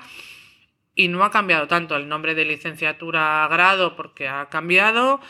Y 0.95 1.07
no 1.07 1.23
ha 1.23 1.31
cambiado 1.31 1.67
tanto 1.67 1.95
el 1.95 2.09
nombre 2.09 2.35
de 2.35 2.45
licenciatura 2.45 3.45
a 3.45 3.47
grado 3.47 3.95
porque 3.95 4.27
ha 4.27 4.49
cambiado 4.49 5.21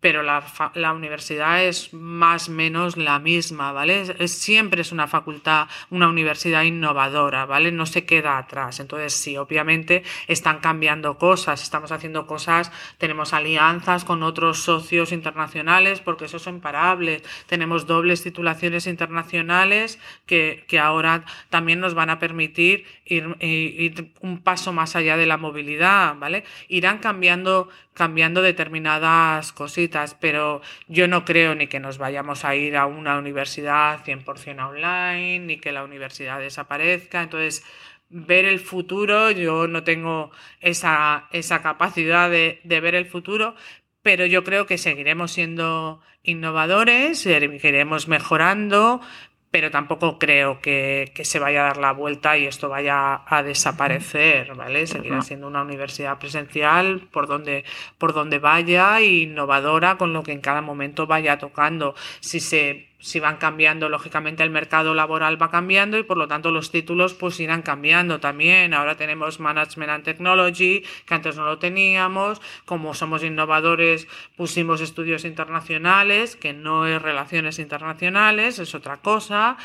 pero 0.00 0.22
la, 0.22 0.44
la, 0.74 0.92
universidad 0.92 1.64
es 1.64 1.92
más 1.92 2.48
o 2.48 2.52
menos 2.52 2.96
la 2.96 3.18
misma, 3.18 3.72
¿vale? 3.72 4.28
Siempre 4.28 4.82
es 4.82 4.92
una 4.92 5.08
facultad, 5.08 5.66
una 5.90 6.08
universidad 6.08 6.62
innovadora, 6.62 7.46
¿vale? 7.46 7.72
No 7.72 7.84
se 7.84 8.06
queda 8.06 8.38
atrás. 8.38 8.78
Entonces, 8.78 9.12
sí, 9.12 9.36
obviamente 9.36 10.04
están 10.28 10.60
cambiando 10.60 11.18
cosas, 11.18 11.64
estamos 11.64 11.90
haciendo 11.90 12.28
cosas, 12.28 12.70
tenemos 12.98 13.32
alianzas 13.32 14.04
con 14.04 14.22
otros 14.22 14.60
socios 14.60 15.10
internacionales, 15.10 16.00
porque 16.00 16.26
eso 16.26 16.36
es 16.36 16.46
imparable. 16.46 17.22
Tenemos 17.46 17.86
dobles 17.86 18.22
titulaciones 18.22 18.86
internacionales 18.86 19.98
que, 20.26 20.64
que 20.68 20.78
ahora 20.78 21.24
también 21.50 21.80
nos 21.80 21.94
van 21.94 22.10
a 22.10 22.20
permitir 22.20 22.84
ir, 23.04 23.36
ir 23.40 24.12
un 24.20 24.38
paso 24.38 24.72
más 24.72 24.94
allá 24.94 25.16
de 25.16 25.26
la 25.26 25.38
movilidad, 25.38 26.14
¿vale? 26.16 26.44
Irán 26.68 26.98
cambiando 26.98 27.68
cambiando 27.98 28.42
determinadas 28.42 29.52
cositas, 29.52 29.87
pero 30.20 30.60
yo 30.86 31.08
no 31.08 31.24
creo 31.24 31.54
ni 31.54 31.66
que 31.66 31.80
nos 31.80 31.98
vayamos 31.98 32.44
a 32.44 32.54
ir 32.54 32.76
a 32.76 32.86
una 32.86 33.18
universidad 33.18 34.04
100% 34.04 34.68
online, 34.68 35.40
ni 35.40 35.58
que 35.58 35.72
la 35.72 35.84
universidad 35.84 36.38
desaparezca. 36.40 37.22
Entonces, 37.22 37.64
ver 38.10 38.44
el 38.44 38.60
futuro, 38.60 39.30
yo 39.30 39.68
no 39.68 39.84
tengo 39.84 40.30
esa, 40.60 41.28
esa 41.32 41.62
capacidad 41.62 42.30
de, 42.30 42.60
de 42.64 42.80
ver 42.80 42.94
el 42.94 43.06
futuro, 43.06 43.54
pero 44.02 44.26
yo 44.26 44.44
creo 44.44 44.66
que 44.66 44.78
seguiremos 44.78 45.32
siendo 45.32 46.00
innovadores, 46.22 47.20
seguiremos 47.20 48.08
mejorando, 48.08 49.00
pero 49.50 49.70
tampoco 49.70 50.18
creo 50.18 50.60
que, 50.60 51.12
se 51.22 51.38
vaya 51.38 51.62
a 51.62 51.64
dar 51.68 51.76
la 51.78 51.92
vuelta 51.92 52.36
y 52.36 52.46
esto 52.46 52.68
vaya 52.68 53.22
a 53.26 53.42
desaparecer, 53.42 54.54
¿vale? 54.54 54.86
Seguirá 54.86 55.22
siendo 55.22 55.46
una 55.46 55.62
universidad 55.62 56.18
presencial 56.18 57.08
por 57.12 57.26
donde, 57.26 57.64
por 57.96 58.12
donde 58.12 58.38
vaya, 58.38 59.00
innovadora 59.00 59.96
con 59.96 60.12
lo 60.12 60.22
que 60.22 60.32
en 60.32 60.40
cada 60.40 60.60
momento 60.60 61.06
vaya 61.06 61.38
tocando. 61.38 61.94
Si 62.20 62.40
se 62.40 62.87
si 63.00 63.20
van 63.20 63.36
cambiando, 63.36 63.88
lógicamente 63.88 64.42
el 64.42 64.50
mercado 64.50 64.92
laboral 64.92 65.40
va 65.40 65.50
cambiando 65.50 65.98
y 65.98 66.02
por 66.02 66.16
lo 66.16 66.26
tanto 66.26 66.50
los 66.50 66.72
títulos 66.72 67.14
pues 67.14 67.38
irán 67.38 67.62
cambiando 67.62 68.18
también. 68.18 68.74
Ahora 68.74 68.96
tenemos 68.96 69.38
Management 69.38 69.90
and 69.90 70.04
Technology, 70.04 70.84
que 71.06 71.14
antes 71.14 71.36
no 71.36 71.44
lo 71.44 71.58
teníamos. 71.58 72.40
Como 72.64 72.94
somos 72.94 73.22
innovadores, 73.22 74.08
pusimos 74.36 74.80
estudios 74.80 75.24
internacionales, 75.24 76.34
que 76.34 76.52
no 76.52 76.86
es 76.86 77.00
relaciones 77.00 77.60
internacionales, 77.60 78.58
es 78.58 78.74
otra 78.74 78.96
cosa. 78.96 79.56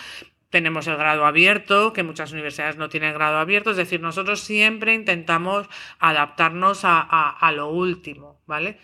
Tenemos 0.51 0.85
el 0.85 0.97
grado 0.97 1.25
abierto, 1.25 1.93
que 1.93 2.03
muchas 2.03 2.31
universidades 2.31 2.77
no 2.77 2.87
tienen 2.87 3.15
grado 3.15 3.39
abierto. 3.39 3.71
Es 3.71 3.77
decir, 3.77 3.99
nosotros 3.99 4.41
siempre 4.41 4.93
intentamos 4.93 5.67
adaptarnos 5.97 6.85
a, 6.85 7.01
a 7.01 7.51
lo 7.51 7.69
último, 7.69 8.39
¿vale? 8.45 8.77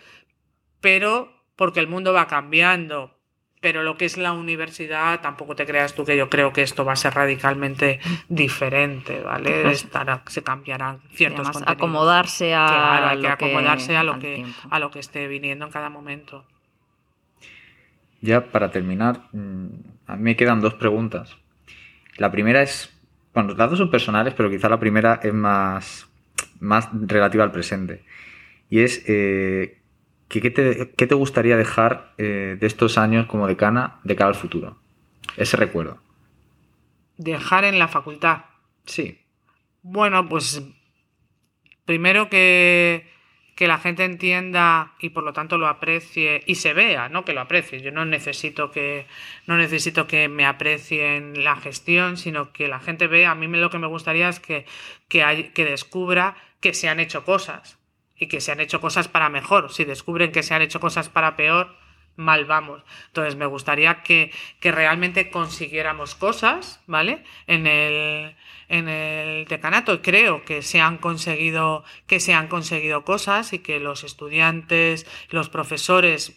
Pero 0.81 1.45
porque 1.55 1.79
el 1.79 1.87
mundo 1.87 2.13
va 2.13 2.25
cambiando, 2.25 3.18
pero 3.61 3.83
lo 3.83 3.97
que 3.97 4.05
es 4.05 4.17
la 4.17 4.31
universidad, 4.31 5.19
tampoco 5.21 5.55
te 5.55 5.65
creas 5.65 5.93
tú 5.93 6.05
que 6.05 6.15
yo 6.15 6.29
creo 6.29 6.53
que 6.53 6.61
esto 6.61 6.85
va 6.85 6.93
a 6.93 6.95
ser 6.95 7.13
radicalmente 7.13 7.99
diferente, 8.29 9.21
¿vale? 9.21 9.75
se 9.75 10.43
cambiarán 10.43 11.01
ciertos 11.13 11.49
contenidos. 11.49 11.75
acomodarse 11.75 12.53
a 12.53 13.15
lo 13.15 13.21
que 13.21 13.27
acomodarse 13.27 13.97
a 13.97 14.03
lo 14.03 14.19
que 14.19 14.45
a 14.69 14.79
lo 14.79 14.91
que 14.91 14.99
esté 14.99 15.27
viniendo 15.27 15.65
en 15.65 15.71
cada 15.71 15.89
momento. 15.89 16.45
Ya 18.21 18.51
para 18.51 18.71
terminar, 18.71 19.27
mm, 19.31 19.67
a 20.07 20.15
mí 20.15 20.23
me 20.23 20.35
quedan 20.35 20.59
dos 20.61 20.73
preguntas. 20.73 21.37
La 22.17 22.31
primera 22.31 22.61
es, 22.61 22.89
bueno, 23.33 23.53
las 23.53 23.69
dos 23.69 23.79
son 23.79 23.89
personales, 23.89 24.33
pero 24.35 24.49
quizá 24.49 24.67
la 24.67 24.79
primera 24.79 25.19
es 25.23 25.33
más, 25.33 26.09
más 26.59 26.89
relativa 26.93 27.43
al 27.43 27.51
presente. 27.51 28.03
Y 28.69 28.81
es, 28.81 29.03
eh, 29.07 29.78
¿Qué, 30.29 30.51
te, 30.51 31.15
gustaría 31.15 31.57
dejar 31.57 32.13
eh, 32.19 32.55
de 32.59 32.67
estos 32.67 32.99
años 32.99 33.25
como 33.25 33.47
decana 33.47 33.99
de 34.03 34.15
cara 34.15 34.29
al 34.29 34.35
futuro? 34.35 34.77
Ese 35.37 35.57
recuerdo. 35.57 35.97
Dejar 37.17 37.63
en 37.63 37.79
la 37.79 37.87
facultad. 37.87 38.45
Sí. 38.85 39.19
Bueno, 39.81 40.29
pues 40.29 40.61
primero 41.85 42.29
que, 42.29 43.07
que 43.55 43.67
la 43.67 43.79
gente 43.79 44.05
entienda 44.05 44.93
y 44.99 45.09
por 45.09 45.23
lo 45.23 45.33
tanto 45.33 45.57
lo 45.57 45.67
aprecie 45.67 46.43
y 46.45 46.55
se 46.55 46.73
vea, 46.73 47.09
¿no? 47.09 47.25
Que 47.25 47.33
lo 47.33 47.41
aprecie. 47.41 47.81
Yo 47.81 47.91
no 47.91 48.05
necesito 48.05 48.69
que 48.69 49.07
no 49.47 49.57
necesito 49.57 50.05
que 50.05 50.29
me 50.29 50.45
aprecien 50.45 51.43
la 51.43 51.55
gestión, 51.55 52.17
sino 52.17 52.53
que 52.53 52.67
la 52.67 52.79
gente 52.79 53.07
vea. 53.07 53.31
A 53.31 53.35
mí 53.35 53.47
lo 53.47 53.71
que 53.71 53.79
me 53.79 53.87
gustaría 53.87 54.29
es 54.29 54.39
que, 54.39 54.67
que, 55.07 55.23
hay, 55.23 55.45
que 55.49 55.65
descubra 55.65 56.35
que 56.59 56.75
se 56.75 56.87
han 56.87 56.99
hecho 56.99 57.25
cosas 57.25 57.78
y 58.19 58.27
que 58.27 58.41
se 58.41 58.51
han 58.51 58.59
hecho 58.59 58.81
cosas 58.81 59.07
para 59.07 59.29
mejor. 59.29 59.71
Si 59.71 59.85
descubren 59.85 60.31
que 60.31 60.43
se 60.43 60.53
han 60.53 60.61
hecho 60.61 60.79
cosas 60.79 61.09
para 61.09 61.35
peor, 61.35 61.75
mal 62.17 62.45
vamos. 62.45 62.83
Entonces 63.07 63.35
me 63.35 63.45
gustaría 63.45 64.03
que, 64.03 64.31
realmente 64.61 65.31
consiguiéramos 65.31 66.15
cosas, 66.15 66.81
¿vale? 66.85 67.23
En 67.47 67.65
el, 67.65 68.35
en 68.67 68.89
el 68.89 69.45
decanato. 69.45 70.01
Creo 70.01 70.43
que 70.43 70.61
se 70.61 70.81
han 70.81 70.97
conseguido, 70.97 71.83
que 72.05 72.19
se 72.19 72.33
han 72.33 72.47
conseguido 72.47 73.05
cosas 73.05 73.53
y 73.53 73.59
que 73.59 73.79
los 73.79 74.03
estudiantes, 74.03 75.07
los 75.29 75.49
profesores 75.49 76.35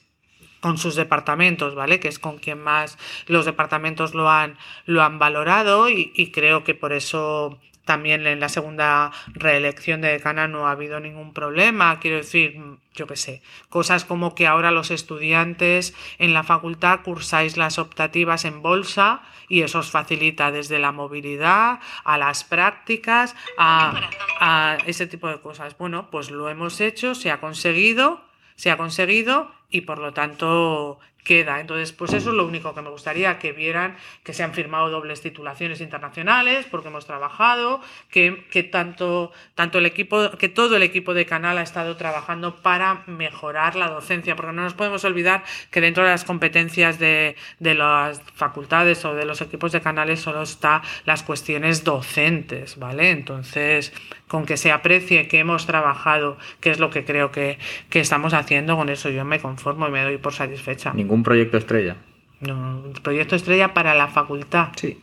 con 0.60 0.78
sus 0.78 0.94
departamentos, 0.94 1.74
¿vale? 1.74 1.98
Que 1.98 2.06
es 2.06 2.20
con 2.20 2.38
quien 2.38 2.62
más 2.62 2.96
los 3.26 3.44
departamentos 3.44 4.14
lo 4.14 4.30
han, 4.30 4.56
lo 4.86 5.02
han 5.02 5.18
valorado 5.18 5.88
y 5.90 6.30
creo 6.30 6.62
que 6.62 6.76
por 6.76 6.92
eso 6.92 7.58
también 7.84 8.26
en 8.26 8.40
la 8.40 8.48
segunda 8.48 9.12
reelección 9.28 10.00
de 10.00 10.08
decana 10.08 10.48
no 10.48 10.66
ha 10.66 10.72
habido 10.72 11.00
ningún 11.00 11.32
problema. 11.32 11.98
Quiero 12.00 12.18
decir, 12.18 12.60
yo 12.94 13.06
qué 13.06 13.16
sé, 13.16 13.42
cosas 13.68 14.04
como 14.04 14.34
que 14.34 14.46
ahora 14.46 14.70
los 14.70 14.90
estudiantes 14.90 15.94
en 16.18 16.34
la 16.34 16.42
facultad 16.44 17.00
cursáis 17.02 17.56
las 17.56 17.78
optativas 17.78 18.44
en 18.44 18.62
bolsa 18.62 19.22
y 19.48 19.62
eso 19.62 19.80
os 19.80 19.90
facilita 19.90 20.50
desde 20.50 20.78
la 20.78 20.92
movilidad 20.92 21.80
a 22.04 22.18
las 22.18 22.44
prácticas, 22.44 23.34
a, 23.58 24.08
a 24.40 24.78
ese 24.86 25.06
tipo 25.06 25.28
de 25.28 25.40
cosas. 25.40 25.76
Bueno, 25.76 26.08
pues 26.10 26.30
lo 26.30 26.48
hemos 26.48 26.80
hecho, 26.80 27.14
se 27.14 27.30
ha 27.30 27.40
conseguido, 27.40 28.22
se 28.56 28.70
ha 28.70 28.76
conseguido 28.76 29.50
y 29.72 29.80
por 29.82 29.98
lo 29.98 30.12
tanto 30.12 31.00
queda. 31.24 31.60
Entonces, 31.60 31.92
pues 31.92 32.12
eso 32.12 32.30
es 32.30 32.36
lo 32.36 32.46
único 32.46 32.74
que 32.74 32.82
me 32.82 32.90
gustaría 32.90 33.38
que 33.38 33.52
vieran, 33.52 33.96
que 34.24 34.32
se 34.32 34.42
han 34.42 34.52
firmado 34.52 34.90
dobles 34.90 35.20
titulaciones 35.20 35.80
internacionales, 35.80 36.66
porque 36.70 36.88
hemos 36.88 37.06
trabajado, 37.06 37.80
que, 38.10 38.44
que, 38.50 38.62
tanto, 38.62 39.32
tanto 39.54 39.78
el 39.78 39.86
equipo, 39.86 40.30
que 40.32 40.48
todo 40.48 40.76
el 40.76 40.82
equipo 40.82 41.14
de 41.14 41.26
canal 41.26 41.58
ha 41.58 41.62
estado 41.62 41.96
trabajando 41.96 42.56
para 42.56 43.04
mejorar 43.06 43.76
la 43.76 43.88
docencia, 43.88 44.34
porque 44.34 44.52
no 44.52 44.62
nos 44.62 44.74
podemos 44.74 45.04
olvidar 45.04 45.44
que 45.70 45.80
dentro 45.80 46.02
de 46.02 46.10
las 46.10 46.24
competencias 46.24 46.98
de, 46.98 47.36
de 47.60 47.74
las 47.74 48.20
facultades 48.34 49.04
o 49.04 49.14
de 49.14 49.24
los 49.24 49.40
equipos 49.40 49.72
de 49.72 49.80
canales 49.80 50.20
solo 50.20 50.42
está 50.42 50.82
las 51.04 51.22
cuestiones 51.22 51.84
docentes, 51.84 52.78
¿vale? 52.78 53.10
Entonces, 53.10 53.92
con 54.26 54.44
que 54.46 54.56
se 54.56 54.72
aprecie 54.72 55.28
que 55.28 55.38
hemos 55.38 55.66
trabajado, 55.66 56.36
que 56.60 56.70
es 56.70 56.80
lo 56.80 56.90
que 56.90 57.04
creo 57.04 57.30
que, 57.30 57.58
que 57.90 58.00
estamos 58.00 58.34
haciendo, 58.34 58.76
con 58.76 58.88
eso 58.88 59.08
yo 59.10 59.24
me 59.24 59.38
conformo 59.38 59.61
y 59.64 59.90
me 59.90 60.02
doy 60.02 60.18
por 60.18 60.32
satisfecha 60.32 60.92
un 60.92 61.22
proyecto 61.22 61.56
estrella? 61.56 61.96
No, 62.40 62.82
proyecto 63.02 63.36
estrella 63.36 63.72
para 63.72 63.94
la 63.94 64.08
facultad. 64.08 64.68
Sí. 64.76 64.98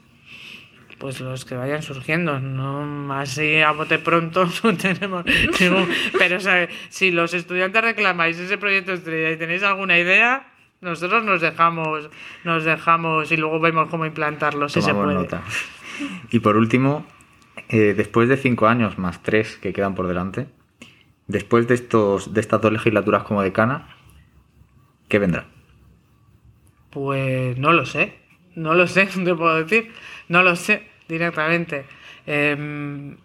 Pues 0.97 1.21
los 1.21 1.45
que 1.45 1.55
vayan 1.55 1.81
surgiendo, 1.81 2.41
no 2.41 3.13
así 3.13 3.61
a 3.61 3.71
bote 3.71 3.99
pronto 3.99 4.45
no 4.63 4.75
tenemos 4.75 5.23
Pero 6.17 6.39
si 6.89 7.11
los 7.11 7.33
estudiantes 7.33 7.81
reclamáis 7.81 8.37
ese 8.37 8.57
proyecto 8.57 8.91
estrella 8.91 9.31
y 9.31 9.37
tenéis 9.37 9.63
alguna 9.63 9.97
idea, 9.97 10.51
nosotros 10.81 11.23
nos 11.23 11.39
dejamos, 11.39 12.09
nos 12.43 12.65
dejamos 12.65 13.31
y 13.31 13.37
luego 13.37 13.61
vemos 13.61 13.87
cómo 13.89 14.05
implantarlo 14.05 14.67
si 14.67 14.81
se 14.81 14.93
puede. 14.93 15.13
Nota. 15.13 15.41
Y 16.31 16.39
por 16.39 16.57
último, 16.57 17.05
eh, 17.69 17.93
después 17.95 18.27
de 18.27 18.35
cinco 18.35 18.67
años 18.67 18.97
más 18.97 19.21
tres 19.23 19.57
que 19.57 19.71
quedan 19.71 19.95
por 19.95 20.07
delante, 20.07 20.47
después 21.27 21.67
de 21.67 21.75
estos, 21.75 22.33
de 22.33 22.41
estas 22.41 22.61
dos 22.61 22.73
legislaturas 22.73 23.23
como 23.23 23.41
decana, 23.41 23.95
¿qué 25.09 25.19
vendrá? 25.19 25.45
Pues 26.91 27.57
no 27.57 27.73
lo 27.73 27.85
sé, 27.85 28.15
no 28.55 28.73
lo 28.73 28.87
sé, 28.87 29.09
no 29.17 29.25
te 29.25 29.35
puedo 29.35 29.63
decir, 29.63 29.91
no 30.29 30.43
lo 30.43 30.55
sé 30.55 30.87
directamente. 31.09 31.85
Em, 32.25 33.17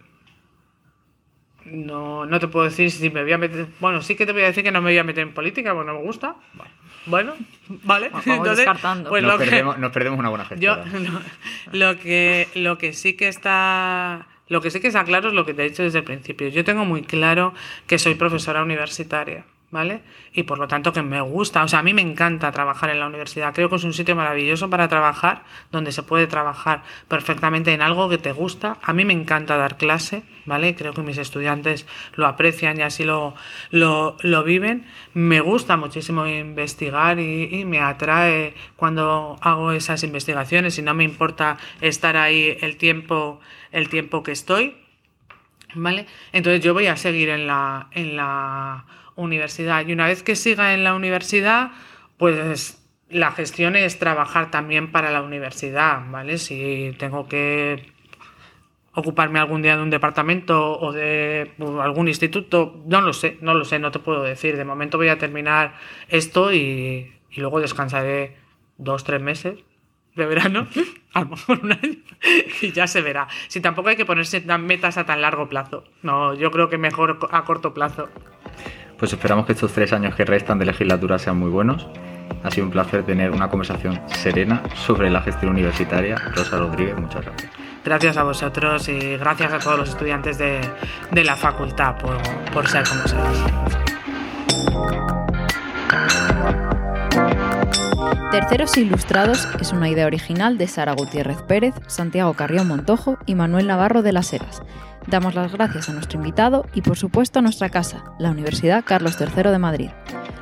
no, 1.65 2.25
no 2.25 2.39
te 2.39 2.47
puedo 2.47 2.65
decir 2.65 2.91
si 2.91 3.09
me 3.09 3.23
voy 3.23 3.31
a 3.31 3.37
meter. 3.37 3.67
Bueno, 3.79 4.01
sí 4.01 4.15
que 4.15 4.25
te 4.25 4.33
voy 4.33 4.41
a 4.41 4.45
decir 4.45 4.63
que 4.63 4.71
no 4.71 4.81
me 4.81 4.91
voy 4.91 4.97
a 4.97 5.03
meter 5.03 5.23
en 5.23 5.33
política, 5.33 5.73
porque 5.73 5.91
no 5.91 5.97
me 5.97 6.05
gusta. 6.05 6.35
Bueno, 7.05 7.35
vale. 7.83 8.11
Entonces, 8.25 8.67
pues 9.07 9.23
nos, 9.23 9.37
perdemos, 9.37 9.77
nos, 9.77 9.91
perdemos, 9.91 10.19
una 10.19 10.29
buena 10.29 10.45
gestión. 10.45 10.79
lo, 11.71 11.97
que, 11.97 12.47
lo 12.55 12.77
que 12.77 12.93
sí 12.93 13.13
que 13.13 13.27
está. 13.27 14.27
Lo 14.47 14.61
que 14.61 14.69
sí 14.69 14.79
que 14.79 14.87
está 14.87 15.03
claro 15.03 15.29
es 15.29 15.33
lo 15.33 15.43
que 15.43 15.55
te 15.55 15.65
he 15.65 15.69
dicho 15.69 15.81
desde 15.81 15.99
el 15.99 16.03
principio. 16.03 16.47
Yo 16.49 16.63
tengo 16.63 16.85
muy 16.85 17.01
claro 17.01 17.55
que 17.87 17.97
soy 17.97 18.13
profesora 18.13 18.61
universitaria 18.61 19.43
¿vale? 19.71 20.01
Y 20.33 20.43
por 20.43 20.59
lo 20.59 20.67
tanto 20.67 20.93
que 20.93 21.01
me 21.01 21.19
gusta, 21.21 21.63
o 21.63 21.67
sea, 21.67 21.79
a 21.79 21.83
mí 21.83 21.93
me 21.93 22.01
encanta 22.01 22.51
trabajar 22.51 22.89
en 22.91 22.99
la 22.99 23.07
universidad, 23.07 23.53
creo 23.53 23.69
que 23.69 23.75
es 23.75 23.83
un 23.83 23.93
sitio 23.93 24.15
maravilloso 24.15 24.69
para 24.69 24.87
trabajar, 24.87 25.43
donde 25.71 25.91
se 25.91 26.03
puede 26.03 26.27
trabajar 26.27 26.83
perfectamente 27.07 27.73
en 27.73 27.81
algo 27.81 28.07
que 28.07 28.17
te 28.17 28.31
gusta, 28.31 28.77
a 28.81 28.93
mí 28.93 29.05
me 29.05 29.13
encanta 29.13 29.57
dar 29.57 29.77
clase, 29.77 30.23
¿vale? 30.45 30.75
Creo 30.75 30.93
que 30.93 31.01
mis 31.01 31.17
estudiantes 31.17 31.85
lo 32.15 32.27
aprecian 32.27 32.79
y 32.79 32.83
así 32.83 33.03
lo, 33.03 33.35
lo, 33.71 34.43
viven, 34.43 34.85
me 35.13 35.41
gusta 35.41 35.77
muchísimo 35.77 36.27
investigar 36.27 37.19
y, 37.19 37.65
me 37.65 37.79
atrae 37.79 38.53
cuando 38.75 39.37
hago 39.41 39.71
esas 39.71 40.03
investigaciones 40.03 40.77
y 40.77 40.83
no 40.83 40.93
me 40.93 41.03
importa 41.03 41.57
estar 41.81 42.15
ahí 42.15 42.57
el 42.61 42.77
tiempo, 42.77 43.39
el 43.71 43.89
tiempo 43.89 44.23
que 44.23 44.31
estoy, 44.31 44.77
¿vale? 45.73 46.05
Entonces 46.31 46.63
yo 46.63 46.73
voy 46.73 46.87
a 46.87 46.95
seguir 46.95 47.29
en 47.29 47.47
la, 47.47 47.87
en 47.91 48.15
la 48.15 48.85
universidad. 49.15 49.85
Y 49.87 49.93
una 49.93 50.07
vez 50.07 50.23
que 50.23 50.35
siga 50.35 50.73
en 50.73 50.83
la 50.83 50.93
universidad, 50.93 51.71
pues 52.17 52.81
la 53.09 53.31
gestión 53.31 53.75
es 53.75 53.99
trabajar 53.99 54.51
también 54.51 54.91
para 54.91 55.11
la 55.11 55.21
universidad, 55.21 56.03
¿vale? 56.09 56.37
Si 56.37 56.93
tengo 56.97 57.27
que 57.27 57.91
ocuparme 58.93 59.39
algún 59.39 59.61
día 59.61 59.75
de 59.75 59.83
un 59.83 59.89
departamento 59.89 60.79
o 60.79 60.91
de 60.91 61.51
algún 61.81 62.07
instituto, 62.07 62.81
no 62.85 63.01
lo 63.01 63.13
sé, 63.13 63.37
no 63.41 63.53
lo 63.53 63.65
sé, 63.65 63.79
no 63.79 63.91
te 63.91 63.99
puedo 63.99 64.23
decir. 64.23 64.55
De 64.57 64.65
momento 64.65 64.97
voy 64.97 65.09
a 65.09 65.17
terminar 65.17 65.75
esto 66.07 66.53
y, 66.53 67.13
y 67.29 67.41
luego 67.41 67.59
descansaré 67.59 68.37
dos, 68.77 69.03
tres 69.03 69.21
meses 69.21 69.59
de 70.15 70.25
verano, 70.25 70.67
a 71.13 71.21
lo 71.21 71.27
mejor 71.27 71.59
un 71.63 71.73
año, 71.73 71.97
y 72.61 72.71
ya 72.71 72.87
se 72.87 73.01
verá. 73.01 73.27
Si 73.47 73.61
tampoco 73.61 73.89
hay 73.89 73.95
que 73.95 74.05
ponerse 74.05 74.41
metas 74.57 74.97
a 74.97 75.05
tan 75.05 75.21
largo 75.21 75.47
plazo. 75.49 75.83
No, 76.01 76.33
yo 76.33 76.51
creo 76.51 76.69
que 76.69 76.77
mejor 76.77 77.19
a 77.31 77.43
corto 77.43 77.73
plazo. 77.73 78.09
Pues 78.97 79.11
esperamos 79.11 79.45
que 79.45 79.53
estos 79.53 79.73
tres 79.73 79.91
años 79.93 80.15
que 80.15 80.25
restan 80.25 80.57
de 80.59 80.65
legislatura 80.65 81.19
sean 81.19 81.37
muy 81.37 81.49
buenos. 81.49 81.87
Ha 82.43 82.51
sido 82.51 82.65
un 82.65 82.71
placer 82.71 83.03
tener 83.03 83.31
una 83.31 83.49
conversación 83.49 83.99
serena 84.07 84.63
sobre 84.75 85.09
la 85.09 85.21
gestión 85.21 85.51
universitaria. 85.51 86.17
Rosa 86.35 86.57
Rodríguez, 86.57 86.97
muchas 86.97 87.25
gracias. 87.25 87.51
Gracias 87.83 88.17
a 88.17 88.23
vosotros 88.23 88.89
y 88.89 89.17
gracias 89.17 89.53
a 89.53 89.59
todos 89.59 89.77
los 89.77 89.89
estudiantes 89.89 90.37
de, 90.39 90.59
la 91.23 91.35
facultad 91.35 91.97
por, 91.97 92.17
por 92.51 92.67
ser 92.67 92.83
como 92.87 93.07
sois. 93.07 93.84
Terceros 98.31 98.77
Ilustrados 98.77 99.47
es 99.59 99.71
una 99.71 99.89
idea 99.89 100.05
original 100.05 100.57
de 100.57 100.67
Sara 100.67 100.93
Gutiérrez 100.93 101.41
Pérez, 101.43 101.73
Santiago 101.87 102.33
Carrión 102.33 102.67
Montojo 102.67 103.17
y 103.25 103.35
Manuel 103.35 103.67
Navarro 103.67 104.01
de 104.01 104.11
las 104.11 104.33
Heras. 104.33 104.61
Damos 105.07 105.35
las 105.35 105.51
gracias 105.51 105.89
a 105.89 105.93
nuestro 105.93 106.19
invitado 106.19 106.65
y 106.73 106.81
por 106.81 106.97
supuesto 106.97 107.39
a 107.39 107.41
nuestra 107.41 107.69
casa, 107.69 108.03
la 108.19 108.31
Universidad 108.31 108.83
Carlos 108.85 109.17
III 109.19 109.51
de 109.51 109.59
Madrid. 109.59 109.89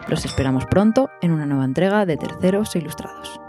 Los 0.08 0.26
esperamos 0.26 0.66
pronto 0.66 1.10
en 1.22 1.32
una 1.32 1.46
nueva 1.46 1.66
entrega 1.66 2.06
de 2.06 2.18
Terceros 2.18 2.76
Ilustrados. 2.76 3.40